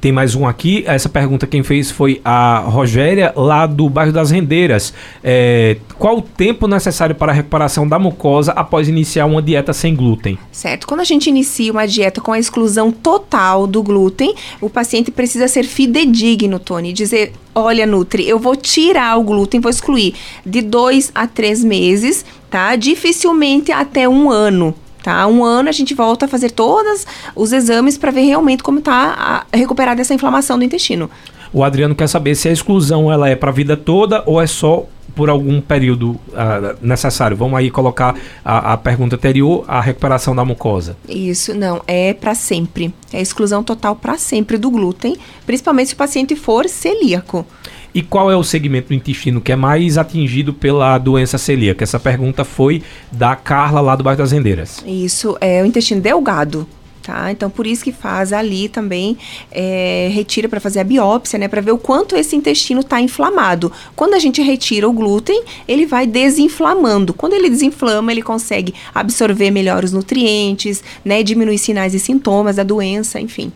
[0.00, 0.84] Tem mais um aqui.
[0.86, 4.94] Essa pergunta quem fez foi a Rogéria, lá do bairro das Rendeiras.
[5.24, 9.96] É, qual o tempo necessário para a recuperação da mucosa após iniciar uma dieta sem
[9.96, 10.38] glúten?
[10.52, 10.86] Certo.
[10.86, 15.48] Quando a gente inicia uma dieta com a exclusão total do glúten, o paciente precisa
[15.48, 16.92] ser fidedigno, Tony.
[16.92, 20.14] Dizer, olha, Nutri, eu vou tirar o glúten, vou excluir
[20.46, 22.76] de dois a três meses, tá?
[22.76, 24.76] Dificilmente até um ano
[25.08, 25.26] tá?
[25.26, 29.46] Um ano a gente volta a fazer todos os exames para ver realmente como está
[29.50, 31.10] recuperada essa inflamação do intestino.
[31.50, 34.46] O Adriano quer saber se a exclusão ela é para a vida toda ou é
[34.46, 34.84] só
[35.16, 37.36] por algum período uh, necessário.
[37.36, 40.96] Vamos aí colocar a, a, pergunta anterior, a recuperação da mucosa.
[41.08, 42.94] Isso, não, é para sempre.
[43.10, 45.16] É exclusão total para sempre do glúten,
[45.46, 47.46] principalmente se o paciente for celíaco.
[47.94, 51.82] E qual é o segmento do intestino que é mais atingido pela doença celíaca?
[51.82, 54.82] Essa pergunta foi da Carla lá do bairro das Rendeiras.
[54.86, 56.66] Isso, é o intestino delgado.
[57.08, 57.32] Tá?
[57.32, 59.16] Então, por isso que faz ali também,
[59.50, 61.48] é, retira para fazer a biópsia, né?
[61.48, 63.72] Para ver o quanto esse intestino está inflamado.
[63.96, 67.14] Quando a gente retira o glúten, ele vai desinflamando.
[67.14, 71.22] Quando ele desinflama, ele consegue absorver melhor os nutrientes, né?
[71.22, 73.50] Diminuir sinais e sintomas da doença, enfim.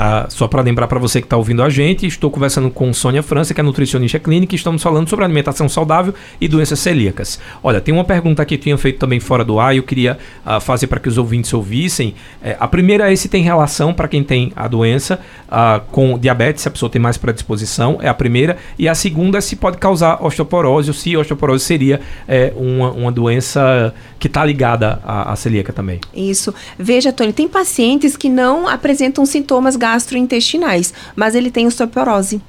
[0.00, 3.20] Ah, só para lembrar para você que está ouvindo a gente, estou conversando com Sônia
[3.20, 7.40] França, que é nutricionista clínica, e estamos falando sobre alimentação saudável e doenças celíacas.
[7.64, 10.16] Olha, tem uma pergunta que eu tinha feito também fora do ar, e eu queria
[10.46, 12.14] uh, fazer para que os ouvintes ouvissem.
[12.40, 16.62] É, a primeira é se tem relação para quem tem a doença uh, com diabetes,
[16.62, 18.56] se a pessoa tem mais predisposição, é a primeira.
[18.78, 23.10] E a segunda é se pode causar osteoporose, ou se osteoporose seria é, uma, uma
[23.10, 26.00] doença que está ligada à, à celíaca também.
[26.14, 26.54] Isso.
[26.78, 32.40] Veja, Tony, tem pacientes que não apresentam sintomas gastrointestinais, mas ele tem osteoporose.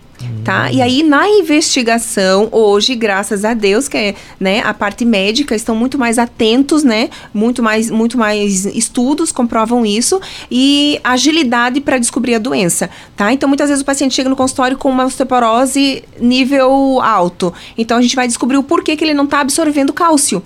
[0.43, 0.69] Tá?
[0.69, 5.73] E aí, na investigação, hoje, graças a Deus, que é né, a parte médica, estão
[5.73, 7.09] muito mais atentos, né?
[7.33, 10.19] Muito mais, muito mais estudos comprovam isso
[10.51, 12.89] e agilidade para descobrir a doença.
[13.15, 13.31] Tá?
[13.31, 17.53] Então, muitas vezes o paciente chega no consultório com uma osteoporose nível alto.
[17.77, 20.43] Então, a gente vai descobrir o porquê que ele não está absorvendo cálcio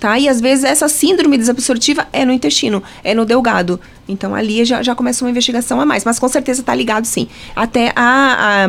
[0.00, 0.18] tá?
[0.18, 3.78] E às vezes essa síndrome desabsortiva é no intestino, é no delgado.
[4.08, 7.28] Então ali já, já começa uma investigação a mais, mas com certeza está ligado sim.
[7.54, 8.66] Até a,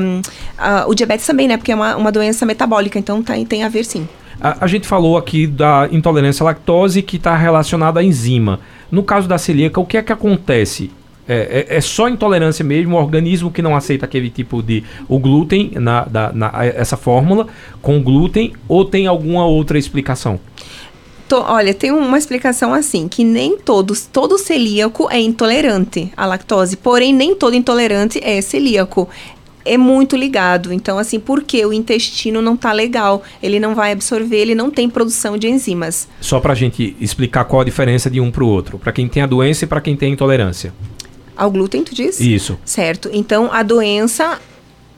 [0.57, 1.57] a, a, o diabetes também, né?
[1.57, 4.07] Porque é uma, uma doença metabólica, então tá, tem a ver sim.
[4.39, 8.59] A, a gente falou aqui da intolerância à lactose que está relacionada à enzima.
[8.91, 10.91] No caso da celíaca, o que é que acontece?
[11.27, 14.83] É, é, é, só intolerância mesmo, o organismo que não aceita aquele tipo de.
[15.07, 17.47] o glúten, na, da, na, essa fórmula,
[17.81, 20.39] com glúten, ou tem alguma outra explicação?
[21.31, 26.75] To, olha, tem uma explicação assim, que nem todos, todo celíaco é intolerante à lactose,
[26.75, 29.07] porém nem todo intolerante é celíaco
[29.63, 30.73] é muito ligado.
[30.73, 34.89] Então, assim, porque o intestino não tá legal, ele não vai absorver, ele não tem
[34.89, 36.05] produção de enzimas.
[36.19, 39.25] Só pra gente explicar qual a diferença de um pro outro, para quem tem a
[39.25, 40.73] doença e para quem tem a intolerância.
[41.37, 42.19] Ao glúten, tu diz?
[42.19, 42.59] Isso.
[42.65, 43.09] Certo.
[43.13, 44.37] Então, a doença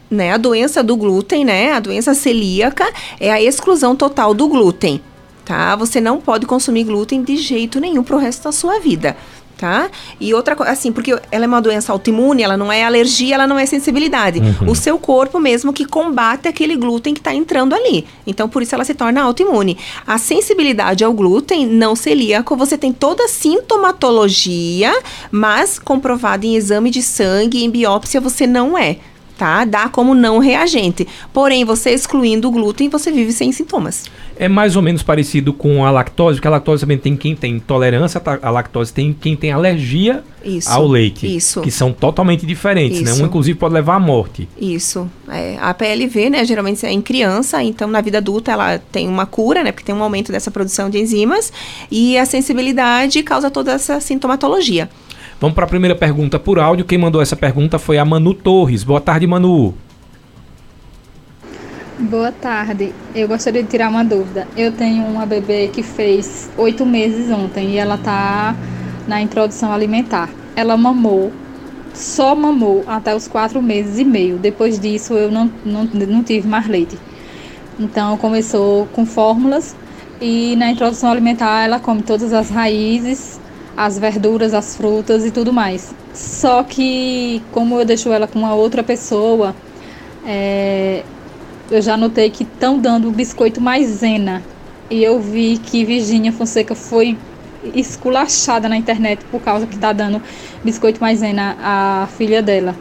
[0.10, 5.00] né, a doença do glúten, né, a doença celíaca é a exclusão total do glúten
[5.46, 5.76] tá?
[5.76, 9.16] Você não pode consumir glúten de jeito nenhum pro resto da sua vida.
[9.56, 9.90] Tá?
[10.20, 13.48] E outra coisa, assim, porque ela é uma doença autoimune, ela não é alergia, ela
[13.48, 14.40] não é sensibilidade.
[14.40, 14.72] Uhum.
[14.72, 18.06] O seu corpo mesmo que combate aquele glúten que está entrando ali.
[18.28, 19.78] Então, por isso ela se torna autoimune.
[20.06, 24.92] A sensibilidade ao glúten não celíaco, você tem toda a sintomatologia,
[25.32, 28.98] mas comprovada em exame de sangue, em biópsia, você não é
[29.44, 29.66] tá?
[29.66, 31.06] Dá como não reagente.
[31.34, 34.06] Porém, você excluindo o glúten, você vive sem sintomas.
[34.38, 37.58] É mais ou menos parecido com a lactose, porque a lactose também tem quem tem
[37.58, 41.28] intolerância à lactose, tem quem tem alergia isso, ao leite.
[41.36, 41.60] Isso.
[41.60, 43.18] Que são totalmente diferentes, isso.
[43.18, 43.22] né?
[43.22, 44.48] Um, inclusive, pode levar à morte.
[44.58, 45.12] Isso.
[45.28, 49.26] É, a PLV, né, geralmente é em criança, então na vida adulta ela tem uma
[49.26, 49.74] cura, né?
[49.74, 51.52] Porque tem um aumento dessa produção de enzimas.
[51.92, 54.90] E a sensibilidade causa toda essa sintomatologia.
[55.44, 56.86] Vamos para a primeira pergunta por áudio.
[56.86, 58.82] Quem mandou essa pergunta foi a Manu Torres.
[58.82, 59.74] Boa tarde, Manu.
[62.00, 62.94] Boa tarde.
[63.14, 64.48] Eu gostaria de tirar uma dúvida.
[64.56, 68.56] Eu tenho uma bebê que fez oito meses ontem e ela está
[69.06, 70.30] na introdução alimentar.
[70.56, 71.34] Ela mamou,
[71.94, 74.38] só mamou até os quatro meses e meio.
[74.38, 76.98] Depois disso, eu não, não, não tive mais leite.
[77.78, 79.76] Então, começou com fórmulas
[80.22, 83.43] e na introdução alimentar ela come todas as raízes
[83.76, 85.94] as verduras, as frutas e tudo mais.
[86.14, 89.56] Só que, como eu deixo ela com uma outra pessoa,
[90.26, 91.04] é,
[91.72, 94.44] eu já notei que estão dando o biscoito maisena.
[94.90, 97.18] E eu vi que Virginia Fonseca foi
[97.74, 100.22] esculachada na internet por causa que está dando
[100.64, 102.76] biscoito maisena à filha dela.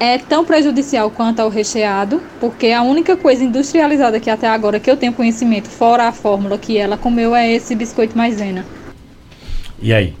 [0.00, 4.90] É tão prejudicial quanto ao recheado, porque a única coisa industrializada que até agora que
[4.90, 8.64] eu tenho conhecimento, fora a fórmula que ela comeu, é esse biscoito maisena.
[9.80, 10.14] E aí?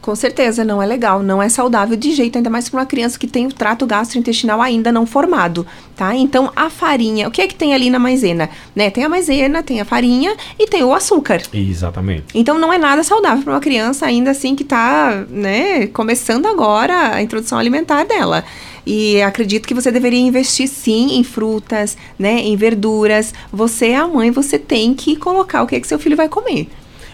[0.00, 3.18] Com certeza, não é legal, não é saudável de jeito, ainda mais para uma criança
[3.18, 6.14] que tem o trato gastrointestinal ainda não formado, tá?
[6.16, 8.48] Então, a farinha, o que é que tem ali na maisena?
[8.74, 8.88] Né?
[8.88, 11.42] Tem a maisena, tem a farinha e tem o açúcar.
[11.52, 12.24] Exatamente.
[12.34, 17.14] Então, não é nada saudável para uma criança ainda assim que está, né, começando agora
[17.14, 18.42] a introdução alimentar dela.
[18.86, 23.34] E acredito que você deveria investir sim em frutas, né, em verduras.
[23.52, 26.28] Você é a mãe, você tem que colocar o que é que seu filho vai
[26.28, 26.68] comer.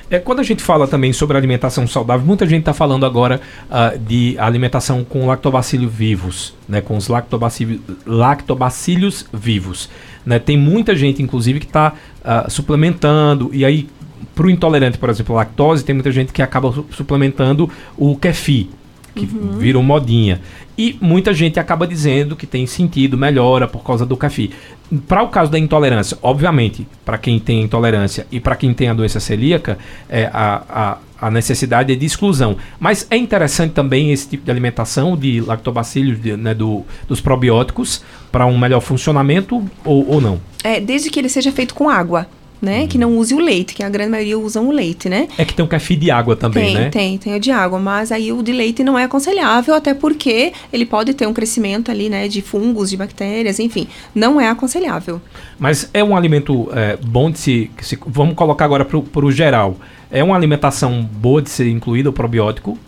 [0.09, 3.99] É, quando a gente fala também sobre alimentação saudável, muita gente está falando agora uh,
[3.99, 9.91] de alimentação com lactobacilos vivos, né, com os lactobacilos, lactobacilos vivos.
[10.25, 10.39] Né?
[10.39, 11.93] Tem muita gente, inclusive, que está uh,
[12.25, 13.89] ah, suplementando, e aí,
[14.35, 18.69] para o intolerante, por exemplo, lactose, tem muita gente que acaba suplementando o kefir,
[19.17, 19.59] que uhum.
[19.59, 20.41] virou modinha.
[20.77, 24.51] E muita gente acaba dizendo que tem sentido, melhora por causa do café.
[25.09, 28.95] Para o caso da intolerância, obviamente, para quem tem intolerância e para quem tem a
[28.95, 32.57] doença celíaca, é, a, a, a, necessidade é de exclusão.
[32.79, 38.05] Mas é interessante também esse tipo de alimentação de lactobacilos, de, né, do, dos probióticos,
[38.31, 40.39] para um melhor funcionamento ou, ou não?
[40.63, 42.29] É, desde que ele seja feito com água
[42.67, 42.81] né?
[42.83, 42.89] Uhum.
[42.89, 45.29] Que não use o leite, que a grande maioria usam o leite, né?
[45.39, 46.91] É que tem o café de água também, tem, né?
[46.91, 50.53] tem, tem o de água, mas aí o de leite não é aconselhável, até porque
[50.73, 55.21] ele pode ter um crescimento ali, né, de fungos, de bactérias, enfim, não é aconselhável.
[55.59, 59.77] Mas é um alimento é, bom de se, se- Vamos colocar agora para o geral.
[60.11, 62.79] É uma alimentação boa de ser incluída o probiótico?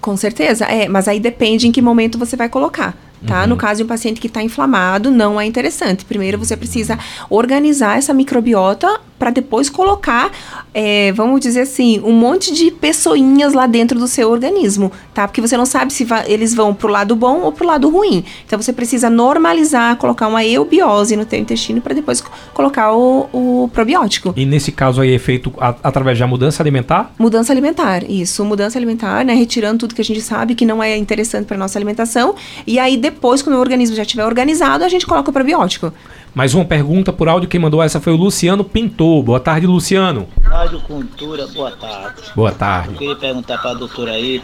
[0.00, 2.96] Com certeza, é, mas aí depende em que momento você vai colocar.
[3.26, 3.42] Tá?
[3.42, 3.48] Uhum.
[3.48, 6.04] No caso de um paciente que está inflamado, não é interessante.
[6.04, 6.98] Primeiro você precisa
[7.30, 10.30] organizar essa microbiota para depois colocar,
[10.74, 15.26] é, vamos dizer assim, um monte de pessoinhas lá dentro do seu organismo, tá?
[15.26, 18.24] Porque você não sabe se eles vão pro lado bom ou pro lado ruim.
[18.46, 23.28] Então você precisa normalizar, colocar uma eubiose no teu intestino para depois co- colocar o,
[23.32, 24.32] o probiótico.
[24.36, 27.12] E nesse caso aí é feito a- através da mudança alimentar?
[27.18, 29.34] Mudança alimentar, isso, mudança alimentar, né?
[29.34, 32.34] Retirando tudo que a gente sabe que não é interessante para nossa alimentação.
[32.66, 35.92] E aí, depois, quando o organismo já estiver organizado, a gente coloca o probiótico.
[36.36, 37.48] Mais uma pergunta por áudio.
[37.48, 39.22] Quem mandou essa foi o Luciano Pintor.
[39.22, 40.28] Boa tarde, Luciano.
[40.42, 42.24] Rádio Cultura, boa tarde.
[42.36, 42.94] Boa Eu tarde.
[42.94, 44.42] queria perguntar para a doutora aí,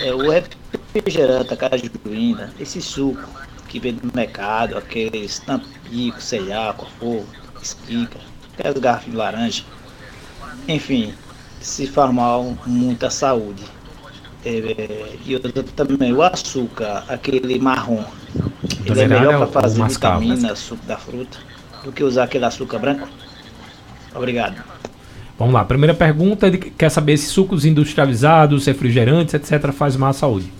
[0.00, 3.28] é, o refrigerante, a cajuína, esse suco
[3.68, 7.22] que vem do mercado, aqueles tampicos, sei lá, for,
[7.62, 8.18] esquica,
[8.56, 9.64] aquelas garrafas de laranja,
[10.66, 11.12] enfim,
[11.60, 13.64] se faz mal muito à saúde.
[14.46, 18.02] É, e outra também, o açúcar, aquele marrom,
[18.84, 20.34] ele é melhor para fazer mascavo, né?
[20.34, 21.38] vitamina, suco da fruta,
[21.84, 23.08] do que usar aquele açúcar branco?
[24.14, 24.62] Obrigado.
[25.38, 25.64] Vamos lá.
[25.64, 30.52] Primeira pergunta: ele quer saber se sucos industrializados, refrigerantes, etc., faz mal à saúde.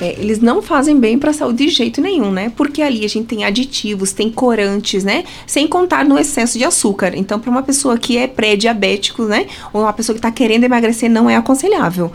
[0.00, 2.52] É, eles não fazem bem para a saúde de jeito nenhum, né?
[2.56, 5.24] Porque ali a gente tem aditivos, tem corantes, né?
[5.46, 7.16] Sem contar no excesso de açúcar.
[7.16, 9.46] Então, para uma pessoa que é pré-diabético, né?
[9.72, 12.12] Ou uma pessoa que está querendo emagrecer, não é aconselhável.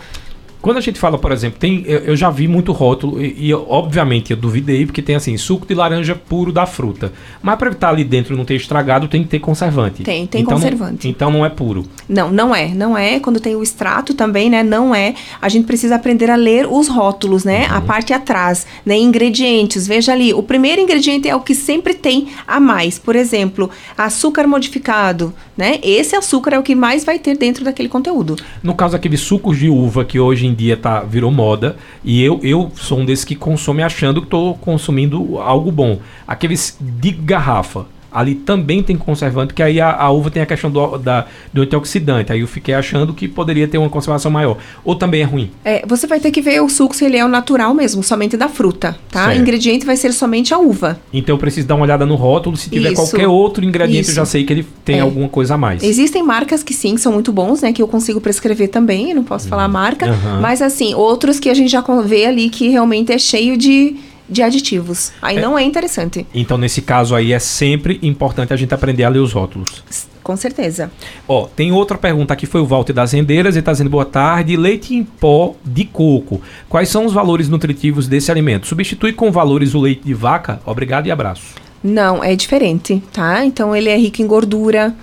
[0.64, 3.54] Quando a gente fala, por exemplo, tem, eu, eu já vi muito rótulo e, e,
[3.54, 7.90] obviamente eu duvidei porque tem assim suco de laranja puro da fruta, mas para estar
[7.90, 10.04] ali dentro e não ter estragado tem que ter conservante.
[10.04, 11.08] Tem, tem Então não- conservante.
[11.10, 11.84] então não é puro.
[12.08, 12.70] Não, não é.
[12.70, 13.20] Não é.
[13.20, 14.64] Quando tem o extrato também, né?
[14.64, 15.16] Não é.
[15.42, 17.66] A gente precisa aprender a ler os rótulos, né?
[17.70, 18.98] A parte atrás, né?
[18.98, 19.86] Ingredientes.
[19.86, 20.34] Veja ali.
[20.34, 22.98] O primeiro ingrediente é o que sempre tem a mais.
[22.98, 25.80] Por exemplo, açúcar modificado, né?
[25.84, 28.38] Esse açúcar é o que mais vai ter dentro daquele conteúdo.
[28.64, 32.40] No caso aqueles sucos de uva que hoje em dia tá virou moda e eu,
[32.44, 36.00] eu sou um desses que consome achando que estou consumindo algo bom.
[36.28, 40.70] Aqueles de garrafa Ali também tem conservante, que aí a, a uva tem a questão
[40.70, 42.32] do, da, do antioxidante.
[42.32, 44.58] Aí eu fiquei achando que poderia ter uma conservação maior.
[44.84, 45.50] Ou também é ruim.
[45.66, 48.38] É, você vai ter que ver o suco se ele é o natural mesmo, somente
[48.38, 49.26] da fruta, tá?
[49.26, 49.40] Certo.
[49.40, 51.00] Ingrediente vai ser somente a uva.
[51.12, 52.56] Então eu preciso dar uma olhada no rótulo.
[52.58, 53.02] Se tiver Isso.
[53.02, 54.32] qualquer outro ingrediente, eu já Isso.
[54.32, 55.02] sei que ele tem É.
[55.02, 55.84] alguma coisa a mais.
[55.84, 57.74] Existem marcas que sim, que são muito bons, né?
[57.74, 60.08] Que eu consigo prescrever também, não posso falar a marca.
[60.10, 60.40] Aham.
[60.42, 63.96] Mas assim, outros que a gente já vê ali que realmente é cheio de,
[64.30, 65.12] de aditivos.
[65.22, 65.42] Aí É.
[65.42, 66.26] não é interessante.
[66.34, 69.84] Então, nesse caso aí, é sempre importante a gente aprender a ler os rótulos.
[70.24, 70.90] Com certeza.
[71.28, 74.56] Ó, tem outra pergunta aqui, foi o Walter das Rendeiras, ele está dizendo boa tarde.
[74.56, 76.42] Leite em pó de coco.
[76.70, 78.66] Quais são os valores nutritivos desse alimento?
[78.68, 80.62] Substitui com valores o leite de vaca?
[80.66, 81.44] Obrigado e abraço.
[81.84, 83.44] Não, é diferente, tá?
[83.44, 84.96] Então ele é rico em gordura,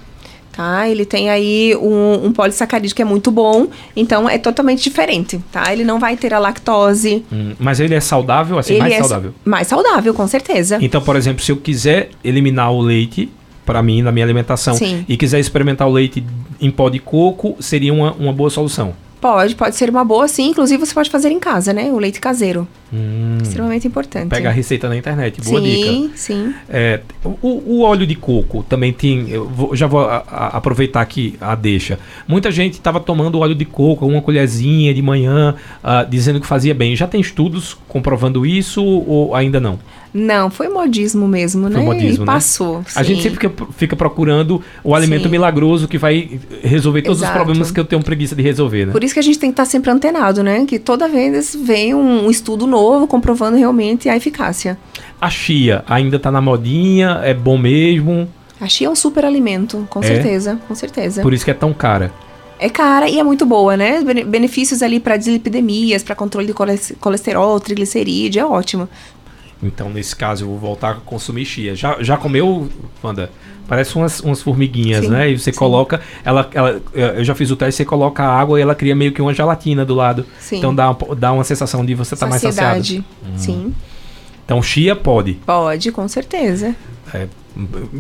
[0.53, 0.89] tá?
[0.89, 5.73] Ele tem aí um, um polissacarídeo que é muito bom, então é totalmente diferente, tá?
[5.73, 7.25] Ele não vai ter a lactose.
[7.33, 9.35] Hum, mas ele é saudável, assim, ele mais é saudável.
[9.45, 10.79] Mais saudável, com certeza.
[10.81, 13.31] Então, por exemplo, se eu quiser eliminar o leite
[13.65, 15.05] para mim na minha alimentação Sim.
[15.09, 16.25] e quiser experimentar o leite
[16.61, 18.95] em pó de coco, seria uma, uma boa solução.
[19.21, 20.49] Pode, pode ser uma boa, sim.
[20.49, 21.91] Inclusive, você pode fazer em casa, né?
[21.93, 22.67] O leite caseiro.
[22.93, 24.29] Hum, Extremamente importante.
[24.31, 25.87] pega a receita na internet, boa dica.
[25.91, 26.55] sim, sim.
[26.69, 29.29] É, o, o óleo de coco também tem.
[29.29, 31.99] Eu vou- já vou a- a- aproveitar aqui a deixa.
[32.27, 35.55] Muita gente estava tomando óleo de coco, uma colherzinha de manhã,
[35.85, 36.97] ah, dizendo que fazia bem.
[36.97, 39.79] Já tem estudos comprovando isso ou ainda não?
[40.13, 41.83] Não, foi modismo mesmo, Foi né?
[41.85, 42.27] modismo, e né?
[42.27, 42.83] passou.
[42.97, 45.29] A gente sempre fica, fica procurando o alimento Sim.
[45.31, 47.33] milagroso que vai resolver todos Exato.
[47.33, 48.93] os problemas que eu tenho preguiça de resolver, né?
[48.93, 50.65] Por isso que a gente tem que estar sempre antenado, né?
[50.67, 54.77] Que toda vez vem um estudo novo comprovando realmente a eficácia.
[55.21, 58.29] A chia ainda tá na modinha, é bom mesmo,
[58.61, 60.07] A chia é um super alimento, com É?
[60.07, 61.23] certeza, com certeza.
[61.23, 62.13] por isso que é tão cara.
[62.59, 64.03] É cara e é muito boa, né?
[64.05, 68.87] Bene- Benefícios ali para dislipidemias, para controle de coles- colesterol, triglicerídeo, é ótimo.
[69.63, 71.75] Então, nesse caso, eu vou voltar a consumir chia.
[71.75, 72.69] Já, já comeu,
[73.03, 73.31] Wanda?
[73.69, 75.31] Parece umas, umas formiguinhas, Sim, né?
[75.31, 75.59] E você sim.
[75.59, 78.97] coloca, ela, ela, eu já fiz o teste, você coloca a água e ela cria
[78.97, 80.27] meio que uma gelatina do lado.
[80.41, 80.59] Sim.
[80.59, 82.79] Então dá, uma- dá uma sensação de você estar mais saciado.
[83.25, 83.33] Hum.
[83.37, 83.75] Sim,
[84.51, 85.35] Então, chia pode.
[85.47, 86.75] pode, com certeza.
[87.15, 87.29] É,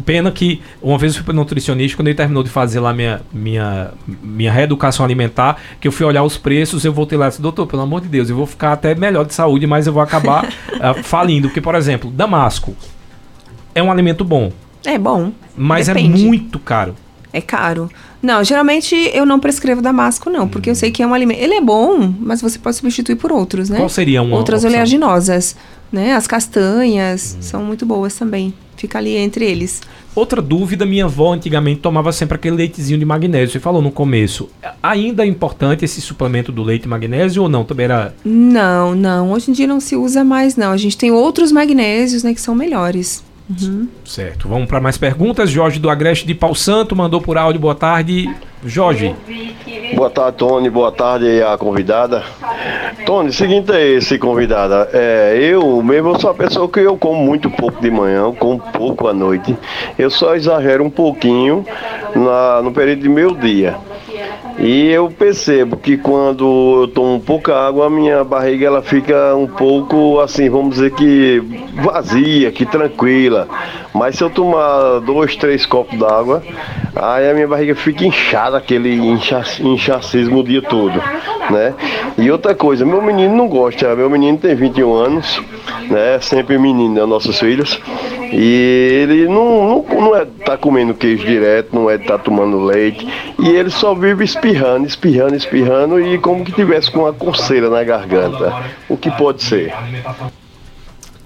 [0.05, 3.21] pena que uma vez eu fui para nutricionista, quando ele terminou de fazer lá minha,
[3.33, 7.41] minha, minha reeducação alimentar, que eu fui olhar os preços, eu voltei lá e disse,
[7.41, 10.03] doutor, pelo amor de Deus, eu vou ficar até melhor de saúde, mas eu vou
[10.03, 11.47] acabar ah, falindo.
[11.47, 12.75] Porque, por exemplo, damasco
[13.73, 14.51] é um alimento bom,
[14.85, 15.33] É bom.
[15.57, 16.25] mas é Depende.
[16.25, 16.97] muito caro.
[17.33, 17.89] É caro.
[18.23, 21.41] Não, geralmente eu não prescrevo damasco, não, porque eu sei que é um alimento.
[21.41, 23.79] Ele é bom, mas você pode substituir por outros, né?
[23.79, 24.71] Qual seria uma Outras opção?
[24.71, 25.57] oleaginosas,
[25.91, 26.15] né?
[26.15, 28.53] As castanhas são muito boas também.
[28.77, 29.81] Fica ali entre eles.
[30.15, 33.53] Outra dúvida, minha avó antigamente tomava sempre aquele leitezinho de magnésio.
[33.53, 34.49] Você falou no começo.
[34.83, 37.63] Ainda é importante esse suplemento do leite magnésio ou não?
[37.63, 38.15] Também era.
[38.25, 39.33] Não, não.
[39.33, 40.73] Hoje em dia não se usa mais, não.
[40.73, 43.23] A gente tem outros magnésios, né, que são melhores.
[43.51, 43.89] Uhum.
[44.05, 44.49] Certo.
[44.49, 45.51] Vamos para mais perguntas.
[45.51, 47.61] Jorge do Agreste de Pau Santo mandou por áudio.
[47.61, 48.33] Boa tarde.
[48.65, 49.15] Jorge.
[49.95, 50.71] Boa tarde, Tony.
[50.71, 52.23] Boa tarde a convidada.
[53.05, 54.89] Tony, seguinte é esse, convidada.
[54.93, 58.61] É, eu mesmo sou uma pessoa que eu como muito pouco de manhã, eu como
[58.61, 59.57] pouco à noite.
[59.99, 61.65] Eu só exagero um pouquinho
[62.15, 63.77] na, no período de meio dia.
[64.59, 69.47] E eu percebo que quando eu tomo pouca água, a minha barriga ela fica um
[69.47, 71.43] pouco assim, vamos dizer que
[71.75, 73.49] vazia, que tranquila.
[73.95, 76.43] Mas se eu tomar dois, três copos d'água,
[76.95, 81.03] aí a minha barriga fica inchada, aquele incha, inchacismo o dia todo,
[81.51, 81.75] né?
[82.19, 85.43] E outra coisa, meu menino não gosta, meu menino tem 21 anos,
[85.89, 86.19] né?
[86.21, 87.07] Sempre menino, né?
[87.07, 87.81] Nossos filhos.
[88.33, 93.07] E ele não, não, não é tá comendo queijo direto, não é tá tomando leite.
[93.39, 97.83] E ele só vive espirrando, espirrando, espirrando e como que tivesse com uma coceira na
[97.83, 98.55] garganta.
[98.89, 99.73] O que pode ser?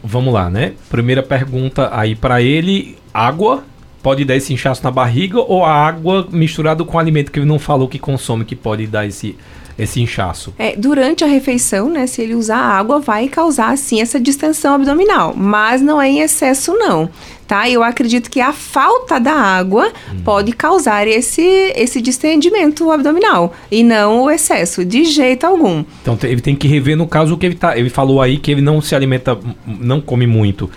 [0.03, 0.73] Vamos lá, né?
[0.91, 3.65] Primeira pergunta aí para ele: água
[4.03, 7.59] pode dar esse inchaço na barriga ou a água misturada com alimento que ele não
[7.59, 9.35] falou que consome que pode dar esse
[9.79, 10.55] esse inchaço?
[10.59, 15.35] É, durante a refeição, né, se ele usar água, vai causar, sim, essa distensão abdominal.
[15.37, 17.09] Mas não é em excesso, não.
[17.47, 17.69] Tá?
[17.69, 20.21] Eu acredito que a falta da água hum.
[20.25, 21.43] pode causar esse,
[21.77, 23.53] esse distendimento abdominal.
[23.71, 25.85] E não o excesso, de jeito algum.
[26.01, 28.51] Então ele tem que rever, no caso, o que ele, tá, ele falou aí, que
[28.51, 30.71] ele não se alimenta, não come muito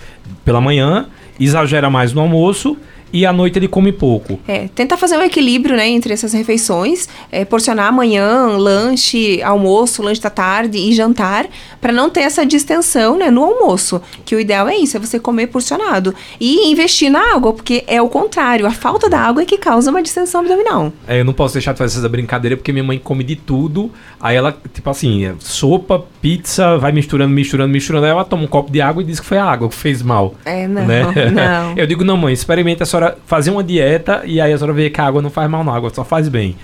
[0.44, 1.08] pela manhã,
[1.40, 2.78] exagera mais no almoço
[3.12, 4.40] e à noite ele come pouco.
[4.48, 10.22] É, tenta fazer um equilíbrio, né, entre essas refeições, é, porcionar amanhã, lanche, almoço, lanche
[10.22, 11.48] da tarde e jantar,
[11.80, 15.20] para não ter essa distensão, né, no almoço, que o ideal é isso, é você
[15.20, 19.46] comer porcionado e investir na água, porque é o contrário, a falta da água é
[19.46, 20.92] que causa uma distensão abdominal.
[21.08, 23.92] É, eu não posso deixar de fazer essa brincadeira porque minha mãe come de tudo,
[24.20, 28.48] aí ela, tipo assim, é sopa, pizza, vai misturando, misturando, misturando, aí ela toma um
[28.48, 30.36] copo de água e diz que foi a água que fez mal.
[30.44, 31.04] É, não, né?
[31.32, 31.74] não.
[31.78, 34.90] Eu digo, não mãe, experimenta essa senhora fazer uma dieta e aí a senhora vê
[34.90, 35.74] que a água não faz mal, não.
[35.74, 36.56] A água só faz bem.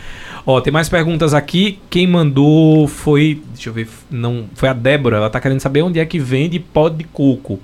[0.45, 1.79] Ó, tem mais perguntas aqui.
[1.89, 3.41] Quem mandou foi.
[3.53, 3.87] Deixa eu ver.
[4.11, 5.17] Não, foi a Débora.
[5.17, 7.59] Ela tá querendo saber onde é que vende pó de coco.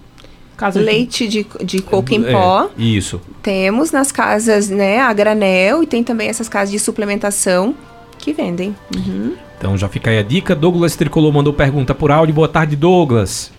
[0.56, 2.70] Casa Leite de, de coco em é, pó.
[2.78, 3.22] Isso.
[3.42, 7.74] Temos nas casas, né, a granel e tem também essas casas de suplementação
[8.18, 8.76] que vendem.
[8.94, 9.36] Uhum.
[9.58, 10.54] Então já fica aí a dica.
[10.54, 12.36] Douglas Tricolor mandou pergunta por áudio.
[12.36, 13.52] Boa tarde, Douglas.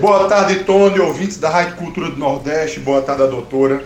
[0.00, 2.78] Boa tarde, Tony, ouvintes da Rádio Cultura do Nordeste.
[2.78, 3.82] Boa tarde, doutora.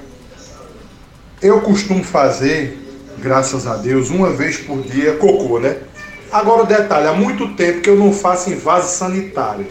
[1.40, 2.78] Eu costumo fazer,
[3.18, 5.78] graças a Deus, uma vez por dia cocô, né?
[6.30, 9.66] Agora o detalhe, há muito tempo que eu não faço em vaso sanitário.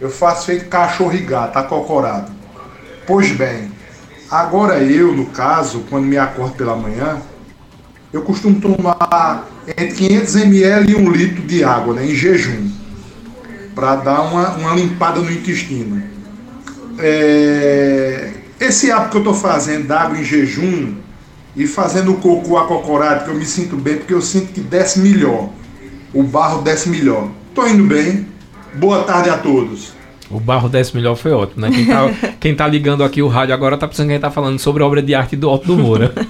[0.00, 2.32] Eu faço feito cachorro e gato, acocorado.
[3.06, 3.70] Pois bem,
[4.30, 7.20] agora eu, no caso, quando me acordo pela manhã,
[8.10, 12.83] eu costumo tomar entre 500 ml e um litro de água, né, em jejum
[13.74, 16.02] para dar uma, uma limpada no intestino.
[16.98, 20.94] É, esse hábito que eu estou fazendo d'água em jejum
[21.56, 24.98] e fazendo o cocô acocorado, que eu me sinto bem, porque eu sinto que desce
[25.00, 25.50] melhor.
[26.12, 27.28] O barro desce melhor.
[27.48, 28.28] Estou indo bem.
[28.74, 29.92] Boa tarde a todos.
[30.30, 31.70] O barro desce melhor foi ótimo, né?
[31.70, 34.30] Quem tá, quem tá ligando aqui o rádio agora tá pensando que a gente tá
[34.30, 36.12] falando sobre obra de arte do Alto do Moura.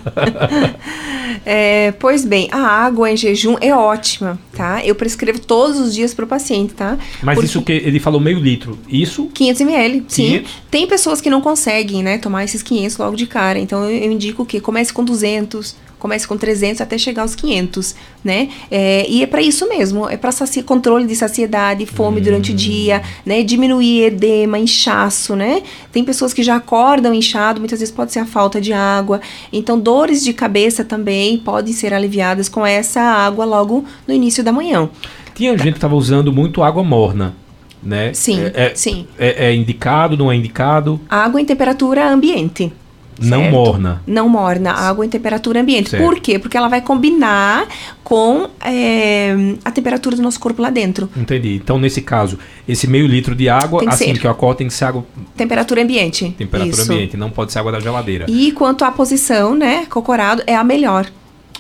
[1.47, 4.84] É, pois bem, a água em jejum é ótima, tá?
[4.84, 6.99] Eu prescrevo todos os dias para o paciente, tá?
[7.22, 7.47] Mas Porque...
[7.47, 9.26] isso que ele falou meio litro, isso?
[9.26, 10.24] 500 ml, sim.
[10.24, 10.53] 500?
[10.70, 13.59] Tem pessoas que não conseguem, né, tomar esses 500 logo de cara.
[13.59, 18.50] Então eu indico que comece com 200, comece com 300 até chegar aos 500, né?
[18.70, 20.30] É, e é para isso mesmo, é para
[20.66, 22.24] controle de saciedade, fome hum.
[22.24, 23.42] durante o dia, né?
[23.42, 25.62] Diminuir edema, inchaço, né?
[25.90, 29.22] Tem pessoas que já acordam inchado, muitas vezes pode ser a falta de água.
[29.50, 34.52] Então, dores de cabeça também podem ser aliviadas com essa água logo no início da
[34.52, 34.90] manhã.
[35.34, 37.34] Tinha gente que estava usando muito água morna.
[37.82, 38.12] Né?
[38.12, 39.07] Sim, é, é, sim.
[39.18, 41.00] É, é indicado, não é indicado?
[41.09, 42.70] Água em temperatura ambiente.
[43.18, 43.52] Não certo?
[43.52, 44.02] morna.
[44.06, 45.90] Não morna, água em temperatura ambiente.
[45.90, 46.02] Certo.
[46.02, 46.38] Por quê?
[46.38, 47.66] Porque ela vai combinar
[48.02, 51.08] com é, a temperatura do nosso corpo lá dentro.
[51.16, 51.54] Entendi.
[51.54, 52.38] Então, nesse caso,
[52.68, 54.18] esse meio litro de água, que assim ser.
[54.18, 55.04] que eu acordo, tem que ser água.
[55.36, 56.34] Temperatura ambiente.
[56.36, 56.92] Temperatura Isso.
[56.92, 58.26] ambiente, não pode ser água da geladeira.
[58.28, 59.86] E quanto à posição, né?
[59.86, 61.06] Cocorado é a melhor.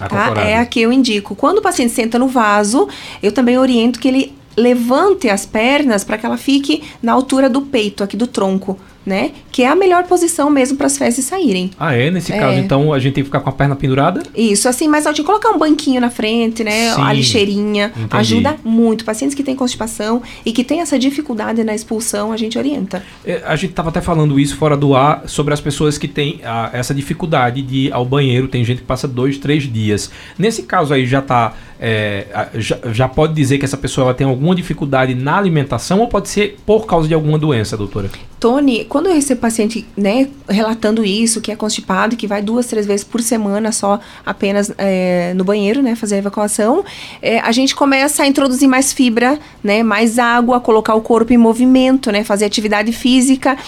[0.00, 0.34] A tá?
[0.42, 1.36] É a que eu indico.
[1.36, 2.88] Quando o paciente senta no vaso,
[3.22, 7.62] eu também oriento que ele levante as pernas para que ela fique na altura do
[7.62, 9.32] peito, aqui do tronco né?
[9.50, 11.70] Que é a melhor posição mesmo para as fezes saírem.
[11.78, 12.10] Ah, é?
[12.10, 12.38] Nesse é.
[12.38, 14.22] caso, então a gente tem que ficar com a perna pendurada?
[14.34, 16.94] Isso, assim, mas de colocar um banquinho na frente, né?
[16.94, 17.92] Sim, a lixeirinha.
[17.94, 18.08] Entendi.
[18.10, 19.04] Ajuda muito.
[19.04, 23.02] Pacientes que têm constipação e que têm essa dificuldade na expulsão, a gente orienta.
[23.24, 26.40] É, a gente estava até falando isso fora do ar sobre as pessoas que têm
[26.42, 28.48] a, essa dificuldade de ir ao banheiro.
[28.48, 30.10] Tem gente que passa dois, três dias.
[30.38, 31.54] Nesse caso aí já está
[31.86, 36.08] é, já, já, pode dizer que essa pessoa ela tem alguma dificuldade na alimentação ou
[36.08, 38.08] pode ser por causa de alguma doença, doutora?
[38.40, 42.86] Tony, quando eu recebo paciente né, relatando isso, que é constipado, que vai duas, três
[42.86, 46.82] vezes por semana só apenas é, no banheiro, né, fazer a evacuação,
[47.20, 51.36] é, a gente começa a introduzir mais fibra, né, mais água, colocar o corpo em
[51.36, 53.58] movimento, né, fazer atividade física.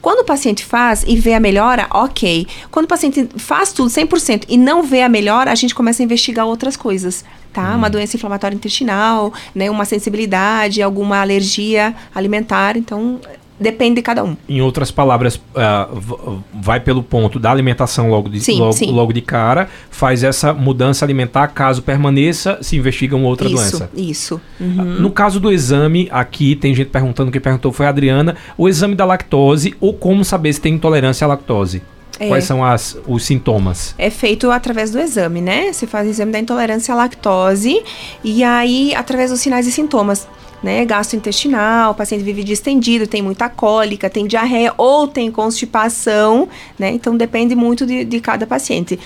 [0.00, 2.46] Quando o paciente faz e vê a melhora, ok.
[2.70, 6.04] Quando o paciente faz tudo 100% e não vê a melhora, a gente começa a
[6.04, 7.72] investigar outras coisas, tá?
[7.72, 7.78] Hum.
[7.78, 9.70] Uma doença inflamatória intestinal, né?
[9.70, 12.76] Uma sensibilidade, alguma alergia alimentar.
[12.76, 13.20] Então,
[13.58, 14.36] depende de cada um.
[14.48, 18.90] Em outras palavras, uh, vai pelo ponto da alimentação logo de, sim, logo, sim.
[18.90, 23.90] logo, de cara, faz essa mudança alimentar, caso permaneça, se investiga uma outra isso, doença.
[23.94, 25.00] Isso, uhum.
[25.00, 28.94] No caso do exame, aqui tem gente perguntando, quem perguntou foi a Adriana, o exame
[28.94, 31.82] da lactose ou como saber se tem intolerância à lactose?
[32.20, 32.26] É.
[32.26, 33.94] Quais são as, os sintomas?
[33.96, 35.72] É feito através do exame, né?
[35.72, 37.80] Você faz o exame da intolerância à lactose
[38.24, 40.26] e aí através dos sinais e sintomas
[40.62, 46.48] né, gastrointestinal, o paciente vive distendido, tem muita cólica, tem diarreia ou tem constipação,
[46.78, 46.90] né?
[46.90, 48.98] Então depende muito de, de cada paciente.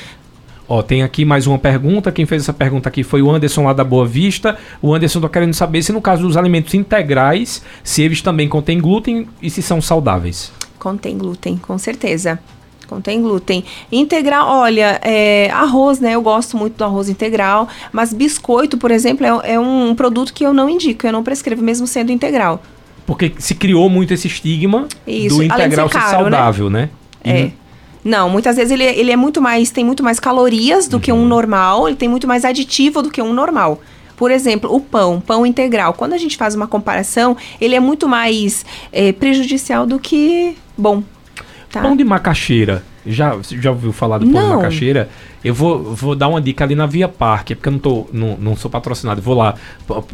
[0.68, 2.10] Ó, tem aqui mais uma pergunta.
[2.10, 4.56] Quem fez essa pergunta aqui foi o Anderson lá da Boa Vista.
[4.80, 8.80] O Anderson está querendo saber se no caso dos alimentos integrais, se eles também contêm
[8.80, 10.52] glúten e se são saudáveis.
[10.78, 12.38] Contém glúten, com certeza
[12.86, 13.64] contém glúten.
[13.90, 16.14] Integral, olha, é, arroz, né?
[16.14, 20.44] Eu gosto muito do arroz integral, mas biscoito, por exemplo, é, é um produto que
[20.44, 22.62] eu não indico, eu não prescrevo, mesmo sendo integral.
[23.06, 26.22] Porque se criou muito esse estigma Isso, do integral ser, caro, ser, né?
[26.22, 26.90] saudável, né?
[27.24, 27.40] né?
[27.40, 27.50] É.
[28.04, 31.00] Não, muitas vezes ele, ele é muito mais, tem muito mais calorias do uhum.
[31.00, 31.26] que um uhum.
[31.26, 33.80] normal, ele tem muito mais aditivo do que um normal.
[34.16, 35.94] Por exemplo, o pão, pão integral.
[35.94, 41.02] Quando a gente faz uma comparação, ele é muito mais é, prejudicial do que bom.
[41.72, 41.80] Tá.
[41.80, 42.82] Pão de macaxeira.
[43.04, 44.50] Já, já ouviu falar do pão não.
[44.50, 45.08] de macaxeira?
[45.42, 48.36] Eu vou, vou dar uma dica ali na Via Parque, porque eu não, tô, não,
[48.36, 49.22] não sou patrocinado.
[49.22, 49.54] Vou lá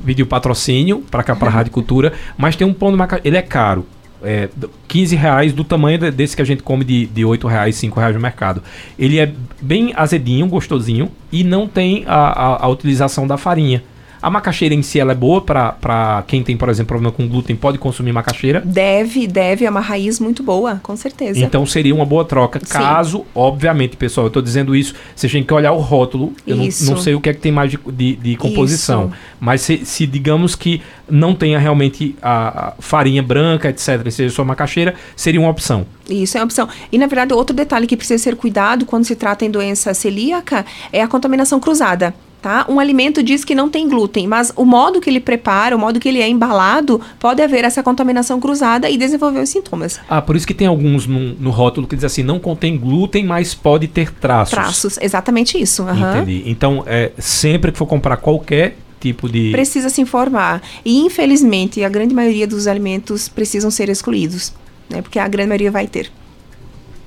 [0.07, 2.13] pedir o patrocínio para cá, para a Rádio Cultura.
[2.37, 3.29] Mas tem um pão de macaxeira.
[3.29, 3.85] Ele é caro.
[4.23, 4.49] É,
[4.87, 8.15] 15 reais do tamanho desse que a gente come de, de 8 reais, 5 reais
[8.15, 8.63] no mercado.
[8.97, 13.83] Ele é bem azedinho, gostosinho e não tem a, a, a utilização da farinha.
[14.21, 17.55] A macaxeira em si ela é boa para quem tem, por exemplo, problema com glúten,
[17.55, 18.61] pode consumir macaxeira?
[18.65, 21.39] Deve, deve, é uma raiz muito boa, com certeza.
[21.39, 22.59] Então seria uma boa troca.
[22.59, 22.73] Sim.
[22.73, 26.33] Caso, obviamente, pessoal, eu estou dizendo isso, você tem que olhar o rótulo.
[26.47, 29.07] Eu não, não, sei o que é que tem mais de, de, de composição.
[29.07, 29.15] Isso.
[29.41, 34.45] Mas se, se, digamos que não tenha realmente a, a farinha branca, etc., seja só
[34.45, 35.87] macaxeira, seria uma opção.
[36.09, 36.69] Isso é uma opção.
[36.91, 40.65] E, na verdade, outro detalhe que precisa ser cuidado quando se trata em doença celíaca
[40.93, 42.67] é a contaminação cruzada tá?
[42.69, 46.01] Um alimento diz que não tem glúten, mas o modo que ele prepara, o modo
[46.01, 50.01] que ele é embalado, pode haver essa contaminação cruzada e desenvolver os sintomas.
[50.09, 53.25] Ah, por isso que tem alguns no, no rótulo que diz assim, não contém glúten,
[53.25, 54.55] mas pode ter traços.
[54.55, 55.83] Traços, exatamente isso.
[55.83, 56.11] Uhum.
[56.11, 56.45] Entendi.
[56.47, 59.51] Então, é, sempre que for comprar qualquer tipo de...
[59.51, 60.63] Precisa se informar.
[60.85, 64.53] E, infelizmente, a grande maioria dos alimentos precisam ser excluídos,
[64.89, 65.03] né?
[65.03, 66.11] Porque a grande maioria vai ter.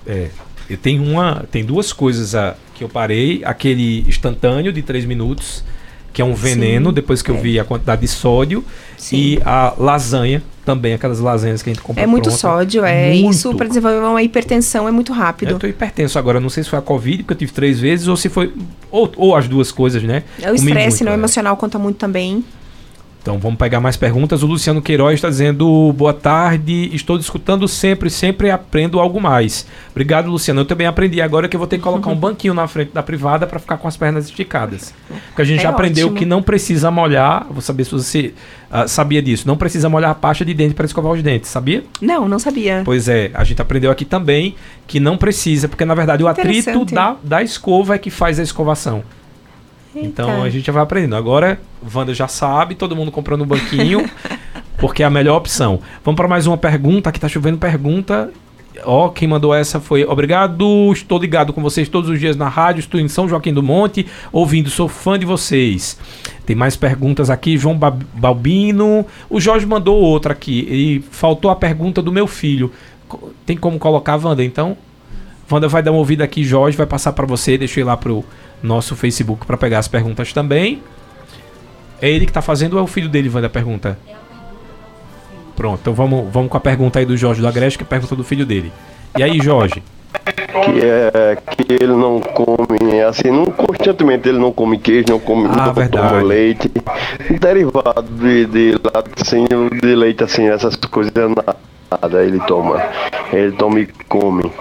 [0.06, 0.30] É,
[0.78, 5.64] tem uma, tem duas coisas a que eu parei, aquele instantâneo de 3 minutos,
[6.12, 7.34] que é um veneno, Sim, depois que é.
[7.34, 8.64] eu vi a quantidade de sódio,
[8.98, 9.16] Sim.
[9.16, 12.38] e a lasanha, também aquelas lasanhas que a gente compra É muito pronta.
[12.40, 13.14] sódio, é.
[13.14, 13.32] Muito.
[13.36, 15.52] Isso para desenvolver uma hipertensão é muito rápido.
[15.52, 18.08] Eu tô hipertenso agora, não sei se foi a Covid, porque eu tive três vezes,
[18.08, 18.54] ou se foi.
[18.90, 20.24] Ou, ou as duas coisas, né?
[20.42, 21.16] É o estresse não é.
[21.16, 22.44] emocional conta muito também.
[23.22, 24.42] Então vamos pegar mais perguntas.
[24.42, 29.68] O Luciano Queiroz está dizendo: boa tarde, estou escutando sempre, sempre aprendo algo mais.
[29.92, 30.62] Obrigado, Luciano.
[30.62, 33.04] Eu também aprendi agora que eu vou ter que colocar um banquinho na frente da
[33.04, 34.94] privada para ficar com as pernas esticadas.
[35.28, 36.20] Porque a gente é já aprendeu ótimo.
[36.20, 37.46] que não precisa molhar.
[37.52, 38.34] Vou saber se você
[38.72, 39.48] uh, sabia disso.
[39.48, 41.84] Não precisa molhar a pasta de dente para escovar os dentes, sabia?
[42.02, 42.82] Não, não sabia.
[42.84, 44.56] Pois é, a gente aprendeu aqui também
[44.88, 48.44] que não precisa, porque na verdade o atrito da, da escova é que faz a
[48.44, 49.04] escovação.
[49.96, 51.16] Então a gente já vai aprendendo.
[51.16, 51.60] Agora,
[51.94, 54.10] Wanda já sabe, todo mundo comprando um banquinho,
[54.78, 55.80] porque é a melhor opção.
[56.04, 58.32] Vamos para mais uma pergunta, aqui tá chovendo pergunta.
[58.84, 60.92] Ó, quem mandou essa foi obrigado.
[60.92, 62.80] Estou ligado com vocês todos os dias na rádio.
[62.80, 64.70] Estou em São Joaquim do Monte, ouvindo.
[64.70, 66.00] Sou fã de vocês.
[66.46, 67.58] Tem mais perguntas aqui.
[67.58, 69.06] João Balbino.
[69.30, 70.68] O Jorge mandou outra aqui.
[70.70, 72.72] E faltou a pergunta do meu filho.
[73.46, 74.44] Tem como colocar, Wanda?
[74.44, 74.78] Então,
[75.52, 76.44] Wanda vai dar uma ouvida aqui.
[76.44, 77.58] Jorge vai passar para você.
[77.58, 78.24] Deixa eu ir lá pro
[78.62, 80.82] nosso Facebook para pegar as perguntas também.
[82.02, 83.98] É ele que tá fazendo ou é o filho dele, Wanda, pergunta?
[85.56, 87.90] Pronto, então vamos, vamos com a pergunta aí do Jorge do Agreste, que é a
[87.90, 88.72] pergunta do filho dele.
[89.18, 89.84] E aí, Jorge?
[90.66, 95.48] que é que ele não come assim não constantemente ele não come queijo não come
[95.48, 96.10] Ah, não verdade.
[96.10, 96.70] toma leite
[97.40, 101.14] derivado de, de laticínio de leite assim essas coisas
[101.92, 102.82] nada ele toma
[103.34, 104.52] ele toma e come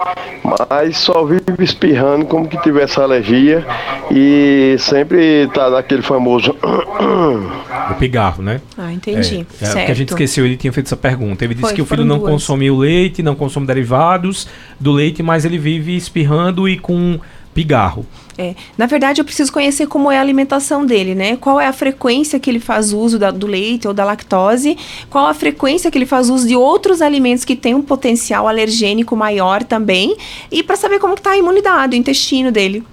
[0.43, 3.65] mas só vive espirrando como que tivesse alergia
[4.11, 6.55] e sempre tá naquele famoso
[7.89, 8.61] O pigarro, né?
[8.77, 9.45] Ah, entendi.
[9.59, 11.43] É, é porque a gente esqueceu, ele tinha feito essa pergunta.
[11.43, 12.31] Ele disse Foi, que o filho não duas.
[12.31, 14.47] consome o leite, não consome derivados
[14.79, 17.19] do leite, mas ele vive espirrando e com
[17.53, 18.05] pigarro.
[18.37, 21.35] É, na verdade, eu preciso conhecer como é a alimentação dele, né?
[21.35, 24.77] Qual é a frequência que ele faz uso da- do leite ou da lactose,
[25.09, 29.15] qual a frequência que ele faz uso de outros alimentos que têm um potencial alergênico
[29.15, 30.15] maior também,
[30.51, 32.83] e para saber como está a imunidade, o intestino dele.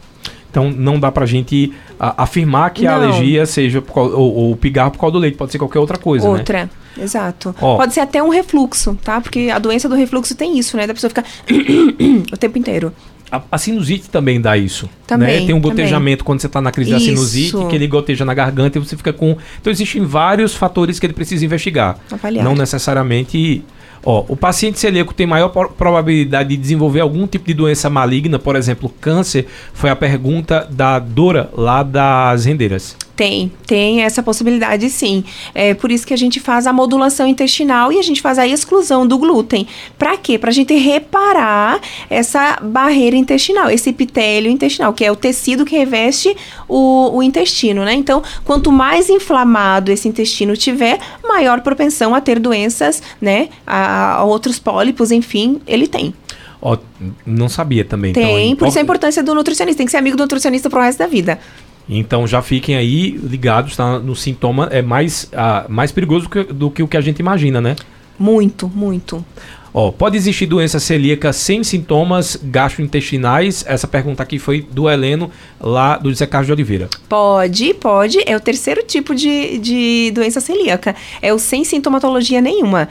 [0.50, 3.02] Então não dá pra gente a- afirmar que a Não.
[3.08, 6.38] alergia seja ou, ou pigarro por causa do leite, pode ser qualquer outra coisa, né?
[6.38, 6.70] Outra.
[7.00, 7.54] Exato.
[7.60, 7.76] Ó.
[7.76, 9.20] Pode ser até um refluxo, tá?
[9.20, 10.86] Porque a doença do refluxo tem isso, né?
[10.86, 11.24] Da pessoa ficar
[12.32, 12.92] o tempo inteiro.
[13.30, 14.88] A, a sinusite também dá isso.
[15.06, 15.46] Também, né?
[15.46, 15.60] Tem um também.
[15.70, 17.06] gotejamento quando você está na crise da Isso.
[17.06, 19.36] sinusite, que ele goteja na garganta e você fica com.
[19.60, 21.98] Então existem vários fatores que ele precisa investigar.
[22.10, 22.42] Avaliar.
[22.44, 23.62] Não necessariamente.
[24.04, 28.38] Ó, o paciente celíaco tem maior pro- probabilidade de desenvolver algum tipo de doença maligna,
[28.38, 32.96] por exemplo, câncer, foi a pergunta da Dora lá das rendeiras.
[33.18, 35.24] Tem, tem essa possibilidade sim.
[35.52, 38.46] É por isso que a gente faz a modulação intestinal e a gente faz a
[38.46, 39.66] exclusão do glúten.
[39.98, 40.38] Pra quê?
[40.38, 46.32] Pra gente reparar essa barreira intestinal, esse epitélio intestinal, que é o tecido que reveste
[46.68, 47.92] o, o intestino, né?
[47.92, 53.48] Então, quanto mais inflamado esse intestino tiver, maior propensão a ter doenças, né?
[53.66, 56.14] A, a outros pólipos, enfim, ele tem.
[56.62, 56.78] Ó,
[57.26, 58.12] não sabia também.
[58.12, 59.78] Tem, então, por isso a impor- importância do nutricionista.
[59.78, 61.40] Tem que ser amigo do nutricionista pro resto da vida.
[61.88, 63.98] Então já fiquem aí ligados, tá?
[63.98, 67.60] No sintoma é mais, ah, mais perigoso que- do que o que a gente imagina,
[67.60, 67.76] né?
[68.18, 69.24] Muito, muito.
[69.72, 73.64] Ó, pode existir doença celíaca sem sintomas gastrointestinais?
[73.66, 75.30] Essa pergunta aqui foi do Heleno,
[75.60, 76.88] lá do José Carlos de Oliveira.
[77.08, 78.18] Pode, pode.
[78.26, 80.94] É o terceiro tipo de, de doença celíaca.
[81.22, 82.88] É o sem sintomatologia nenhuma.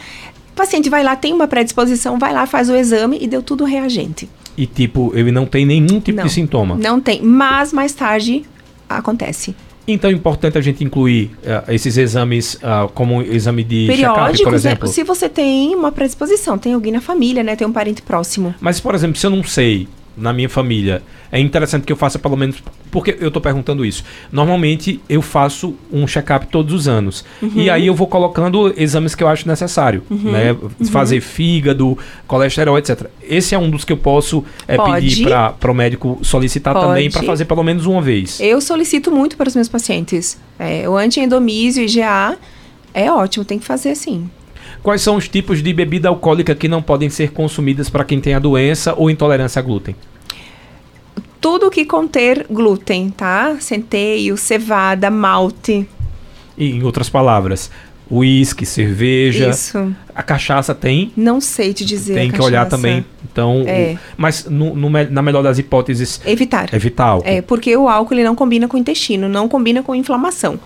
[0.54, 3.64] O paciente vai lá, tem uma predisposição, vai lá, faz o exame e deu tudo
[3.64, 4.30] reagente.
[4.58, 6.26] E tipo, ele não tem nenhum tipo Não.
[6.26, 6.76] de sintoma.
[6.76, 8.44] Não tem, mas mais tarde
[8.90, 9.56] acontece.
[9.88, 14.52] Então é importante a gente incluir ah, esses exames ah, como exame de check-up, por
[14.52, 14.58] né?
[14.58, 14.88] exemplo.
[14.88, 17.56] Se você tem uma predisposição, tem alguém na família, né?
[17.56, 18.54] Tem um parente próximo.
[18.60, 22.18] Mas, por exemplo, se eu não sei na minha família, é interessante que eu faça
[22.18, 22.64] pelo menos.
[22.90, 24.04] Porque eu tô perguntando isso.
[24.32, 27.24] Normalmente eu faço um check-up todos os anos.
[27.42, 27.52] Uhum.
[27.56, 30.04] E aí eu vou colocando exames que eu acho necessário.
[30.10, 30.54] Né?
[30.54, 30.86] Uhum.
[30.88, 33.08] Fazer fígado, colesterol, etc.
[33.22, 35.28] Esse é um dos que eu posso é, pedir
[35.60, 36.88] para o médico solicitar Pode.
[36.88, 38.40] também para fazer pelo menos uma vez.
[38.40, 40.38] Eu solicito muito para os meus pacientes.
[40.58, 42.38] É, o antiendomísio e IgA
[42.94, 44.30] é ótimo, tem que fazer sim.
[44.84, 48.34] Quais são os tipos de bebida alcoólica que não podem ser consumidas para quem tem
[48.34, 49.96] a doença ou intolerância a glúten?
[51.40, 53.58] Tudo que conter glúten, tá?
[53.60, 55.88] Centeio, cevada, malte.
[56.58, 57.70] E, em outras palavras,
[58.10, 59.50] uísque, cerveja.
[59.50, 59.94] Isso.
[60.16, 62.16] A cachaça tem, Não sei te dizer.
[62.16, 63.06] tem que olhar também.
[63.32, 63.94] Então, É.
[63.94, 66.74] o- mas no- no na melhor das hipóteses, Evitar.
[66.74, 67.28] evitar álcool.
[67.28, 70.60] É, porque o álcool ele não combina com o intestino, não combina com inflamação.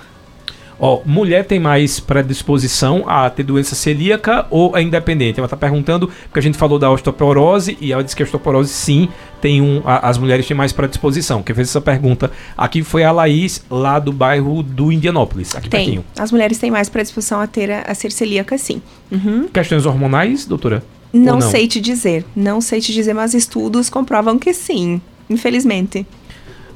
[0.84, 5.40] Ó, mulher tem mais predisposição a ter doença celíaca ou é independente?
[5.40, 8.74] Ela tá perguntando, porque a gente falou da osteoporose e ela disse que a osteoporose
[8.74, 9.08] sim
[9.40, 9.82] tem um.
[9.86, 11.44] a- as mulheres têm mais predisposição.
[11.44, 15.86] Quem fez essa pergunta aqui foi a Laís, lá do bairro do Indianópolis, aqui Tem.
[15.86, 16.06] pertinho.
[16.18, 18.82] As mulheres têm mais predisposição a ter a, a ser celíaca, sim.
[19.12, 19.48] Uhum.
[19.50, 20.84] Questões hormonais, doutora?
[21.14, 21.42] Não, não?
[21.42, 22.26] sei te dizer.
[22.36, 25.00] Não sei te dizer, mas estudos comprovam que sim.
[25.30, 26.06] Infelizmente.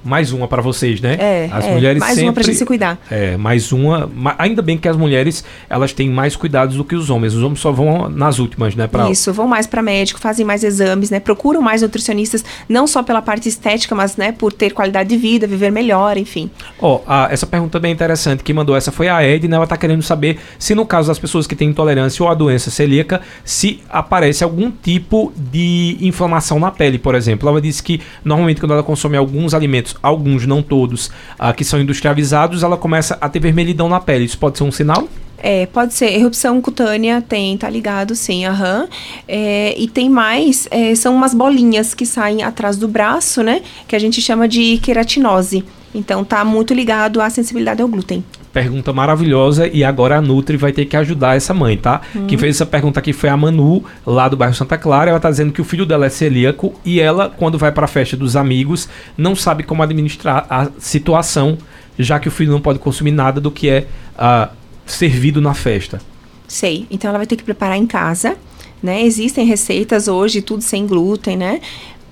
[0.05, 1.17] Mais uma para vocês, né?
[1.19, 2.27] É, as é, mulheres mais sempre...
[2.27, 2.99] uma pra gente se cuidar.
[3.09, 4.07] É, mais uma.
[4.13, 7.33] ma- Ainda bem que as mulheres elas têm mais cuidados do que os homens.
[7.33, 8.85] Os homens só vão nas últimas, né?
[8.85, 11.19] Pra, Isso, vão mais para médico, fazem mais exames, né?
[11.19, 15.47] Procuram mais nutricionistas, não só pela parte estética, mas, né, por ter qualidade de vida,
[15.47, 16.51] viver melhor, enfim.
[16.79, 18.43] Ó, a- essa pergunta bem interessante.
[18.43, 19.55] Quem mandou essa foi a Edna.
[19.55, 22.69] Ela tá querendo saber se, no caso das pessoas que têm intolerância ou a doença
[22.69, 27.49] celíaca, se aparece algum tipo de inflamação na pele, por exemplo.
[27.49, 31.79] Ela disse que normalmente quando ela consome alguns alimentos, alguns, não todos, ah, que são
[31.79, 34.25] industrializados, ela começa a ter vermelhidão na pele.
[34.25, 35.07] Isso pode ser um sinal?
[35.37, 38.87] É, pode ser erupção cutânea, tem, tá ligado, sim, aham.
[39.27, 43.61] É, e tem mais, é, são umas bolinhas que saem atrás do braço, né?
[43.87, 45.63] Que a gente chama de queratinose.
[45.95, 48.23] Então tá muito ligado à sensibilidade ao glúten.
[48.51, 52.01] Pergunta maravilhosa e agora a Nutri vai ter que ajudar essa mãe, tá?
[52.27, 55.09] Quem fez essa pergunta aqui foi a Manu, lá do bairro Santa Clara.
[55.09, 58.15] Ela tá dizendo que o filho dela é celíaco e ela, quando vai pra festa
[58.15, 58.87] dos amigos,
[59.17, 61.57] não sabe como administrar a situação
[61.97, 64.51] já que o filho não pode consumir nada do que é uh,
[64.85, 66.01] servido na festa.
[66.47, 66.85] Sei.
[66.91, 68.35] Então ela vai ter que preparar em casa,
[68.81, 69.01] né?
[69.03, 71.61] Existem receitas hoje, tudo sem glúten, né?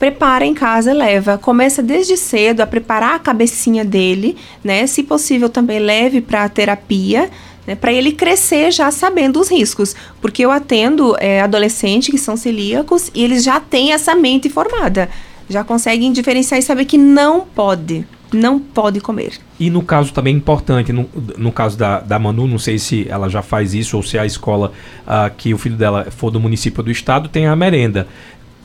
[0.04, 1.38] Prepara em casa, leva.
[1.38, 4.86] Começa desde cedo a preparar a cabecinha dele, né?
[4.86, 7.30] Se possível, também leve para a terapia.
[7.66, 9.95] Né, para ele crescer já sabendo os riscos.
[10.20, 15.10] Porque eu atendo é, adolescentes que são celíacos e eles já têm essa mente formada.
[15.47, 18.06] Já conseguem diferenciar e saber que não pode.
[18.34, 19.39] Não pode comer.
[19.58, 23.30] E no caso também importante, no, no caso da, da Manu, não sei se ela
[23.30, 24.74] já faz isso ou se a escola
[25.08, 28.06] uh, que o filho dela for do município ou do estado tem a merenda.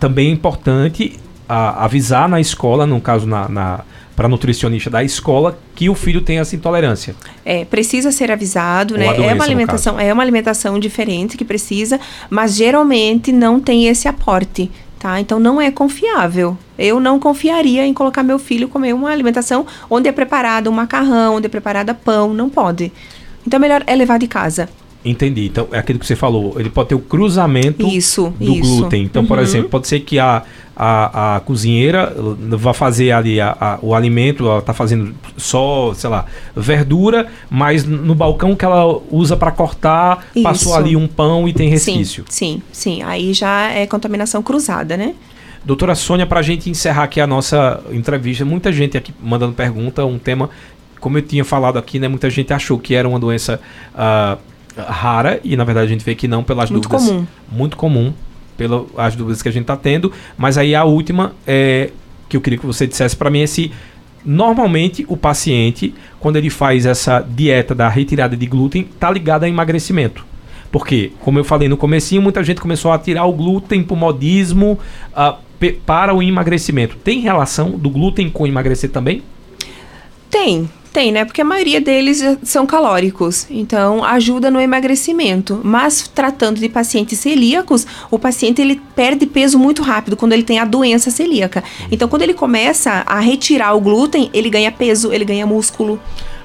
[0.00, 1.16] Também é importante
[1.48, 3.80] a, avisar na escola, no caso na, na
[4.18, 7.14] para nutricionista da escola que o filho tem essa intolerância.
[7.44, 9.14] É, precisa ser avisado, Ou né?
[9.14, 14.08] Doença, é uma alimentação, é uma alimentação diferente que precisa, mas geralmente não tem esse
[14.08, 15.20] aporte, tá?
[15.20, 16.58] Então não é confiável.
[16.76, 21.36] Eu não confiaria em colocar meu filho comer uma alimentação onde é preparado um macarrão,
[21.36, 22.92] onde é preparada pão, não pode.
[23.46, 24.68] Então melhor é levar de casa.
[25.04, 25.46] Entendi.
[25.46, 26.58] Então, é aquilo que você falou.
[26.58, 28.60] Ele pode ter o cruzamento isso, do isso.
[28.60, 29.04] glúten.
[29.04, 29.28] Então, uhum.
[29.28, 30.42] por exemplo, pode ser que a,
[30.76, 32.14] a, a cozinheira
[32.50, 37.84] vá fazer ali a, a, o alimento, ela está fazendo só, sei lá, verdura, mas
[37.84, 40.42] no balcão que ela usa para cortar, isso.
[40.42, 42.24] passou ali um pão e tem resquício.
[42.28, 43.02] Sim, sim, sim.
[43.02, 45.14] Aí já é contaminação cruzada, né?
[45.64, 50.04] Doutora Sônia, para a gente encerrar aqui a nossa entrevista, muita gente aqui mandando pergunta,
[50.04, 50.50] um tema,
[51.00, 52.08] como eu tinha falado aqui, né?
[52.08, 53.60] Muita gente achou que era uma doença.
[53.94, 54.47] Uh,
[54.82, 57.08] rara e na verdade a gente vê que não pelas muito dúvidas.
[57.08, 57.26] Comum.
[57.50, 58.12] Muito comum.
[58.56, 60.12] Pelas dúvidas que a gente está tendo.
[60.36, 61.90] Mas aí a última é
[62.28, 63.72] que eu queria que você dissesse para mim é se
[64.24, 69.48] normalmente o paciente, quando ele faz essa dieta da retirada de glúten, tá ligado a
[69.48, 70.26] emagrecimento.
[70.70, 74.78] Porque, como eu falei no comecinho, muita gente começou a tirar o glúten por modismo
[75.12, 75.38] uh,
[75.86, 76.96] para o emagrecimento.
[76.96, 79.22] Tem relação do glúten com emagrecer também?
[80.30, 80.68] Tem,
[80.98, 81.24] tem, né?
[81.24, 85.60] Porque a maioria deles são calóricos, então ajuda no emagrecimento.
[85.62, 90.58] Mas tratando de pacientes celíacos, o paciente ele perde peso muito rápido quando ele tem
[90.58, 91.62] a doença celíaca.
[91.92, 96.00] Então, quando ele começa a retirar o glúten, ele ganha peso, ele ganha músculo.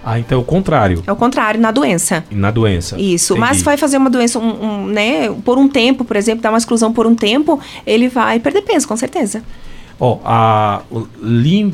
[0.06, 1.04] Ah, então é o contrário.
[1.08, 2.24] É o contrário na doença.
[2.30, 2.96] Na doença.
[3.02, 3.34] Isso.
[3.34, 3.48] Entendi.
[3.50, 5.32] Mas vai fazer uma doença, um, um, né?
[5.44, 8.88] Por um tempo, por exemplo, dar uma exclusão por um tempo, ele vai perder peso,
[8.88, 9.42] com certeza.
[10.00, 10.84] Ó, oh, a
[11.24, 11.74] Lim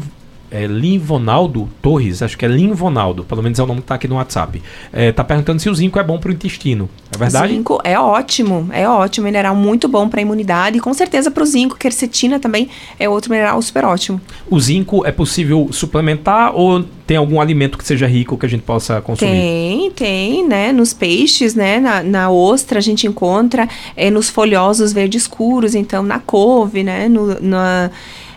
[0.52, 4.08] é, Linvonaldo Torres, acho que é Linvonaldo, pelo menos é o nome que está aqui
[4.08, 4.62] no WhatsApp.
[4.91, 6.89] É, tá perguntando se o zinco é bom para o intestino.
[7.14, 7.54] É verdade?
[7.54, 11.43] Zinco é ótimo, é ótimo, mineral muito bom para a imunidade e com certeza para
[11.43, 12.70] o zinco, quercetina também
[13.00, 14.20] é outro mineral super ótimo.
[14.50, 18.62] O zinco é possível suplementar ou tem algum alimento que seja rico que a gente
[18.62, 19.32] possa consumir?
[19.32, 20.72] Tem, tem, né?
[20.72, 21.80] Nos peixes, né?
[21.80, 27.10] Na, na ostra a gente encontra, é, nos folhosos verdes escuros, então na couve, né?
[27.10, 27.89] No, na,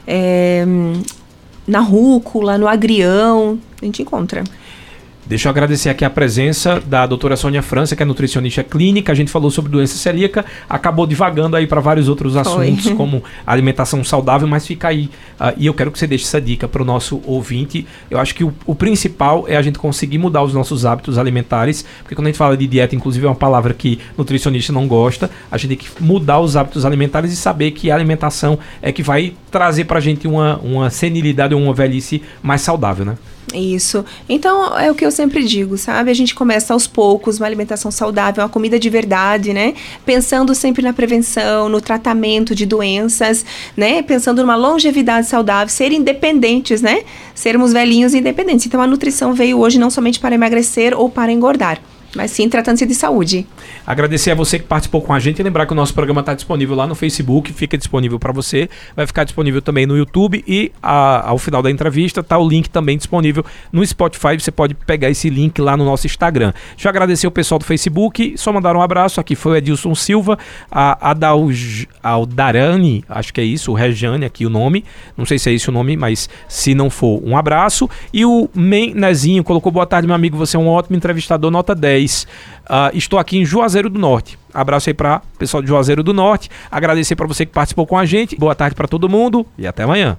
[0.07, 0.65] é,
[1.67, 4.45] na rúcula, no agrião, a gente encontra.
[5.25, 9.13] Deixa eu agradecer aqui a presença da doutora Sônia França, que é nutricionista clínica.
[9.13, 14.03] A gente falou sobre doença celíaca, acabou divagando aí para vários outros assuntos, como alimentação
[14.03, 15.05] saudável, mas fica aí.
[15.41, 17.87] Uh, e eu quero que você deixe essa dica para o nosso ouvinte.
[18.11, 21.85] Eu acho que o, o, principal é a gente conseguir mudar os nossos hábitos alimentares,
[22.03, 25.31] porque quando a gente fala de dieta, inclusive é uma palavra que nutricionista não gosta,
[25.51, 29.05] a gente tem que mudar os hábitos alimentares e saber que a alimentação é que
[29.05, 33.17] vai trazer para a gente uma, uma senilidade ou uma velhice mais saudável, né?
[33.55, 34.05] Isso.
[34.29, 36.11] Então, é o que eu sempre digo, sabe?
[36.11, 39.75] A gente começa aos poucos, uma alimentação saudável, uma comida de verdade, né?
[40.07, 43.45] Pensando sempre na prevenção, no tratamento de doenças,
[43.77, 44.03] né?
[44.03, 47.03] Pensando numa longevidade saudável, ser independentes, né?
[47.35, 48.67] Sermos velhinhos independentes.
[48.67, 51.81] Então, a nutrição veio hoje não somente para emagrecer ou para engordar
[52.15, 53.47] mas sim tratando-se de saúde.
[53.87, 56.35] Agradecer a você que participou com a gente e lembrar que o nosso programa está
[56.35, 60.71] disponível lá no Facebook, fica disponível para você, vai ficar disponível também no YouTube e
[60.83, 65.11] a, ao final da entrevista está o link também disponível no Spotify, você pode pegar
[65.11, 66.53] esse link lá no nosso Instagram.
[66.73, 69.95] Deixa eu agradecer o pessoal do Facebook, só mandar um abraço, aqui foi o Edilson
[69.95, 70.39] Silva,
[70.71, 74.85] a Adalj, Aldarani, acho que é isso, o Rejane aqui o nome,
[75.17, 78.49] não sei se é esse o nome, mas se não for, um abraço, e o
[78.55, 83.19] Menezinho colocou boa tarde meu amigo, você é um ótimo entrevistador, nota 10, Uh, estou
[83.19, 84.39] aqui em Juazeiro do Norte.
[84.53, 86.51] Abraço aí para o pessoal de Juazeiro do Norte.
[86.71, 88.37] Agradecer para você que participou com a gente.
[88.37, 90.17] Boa tarde para todo mundo e até amanhã.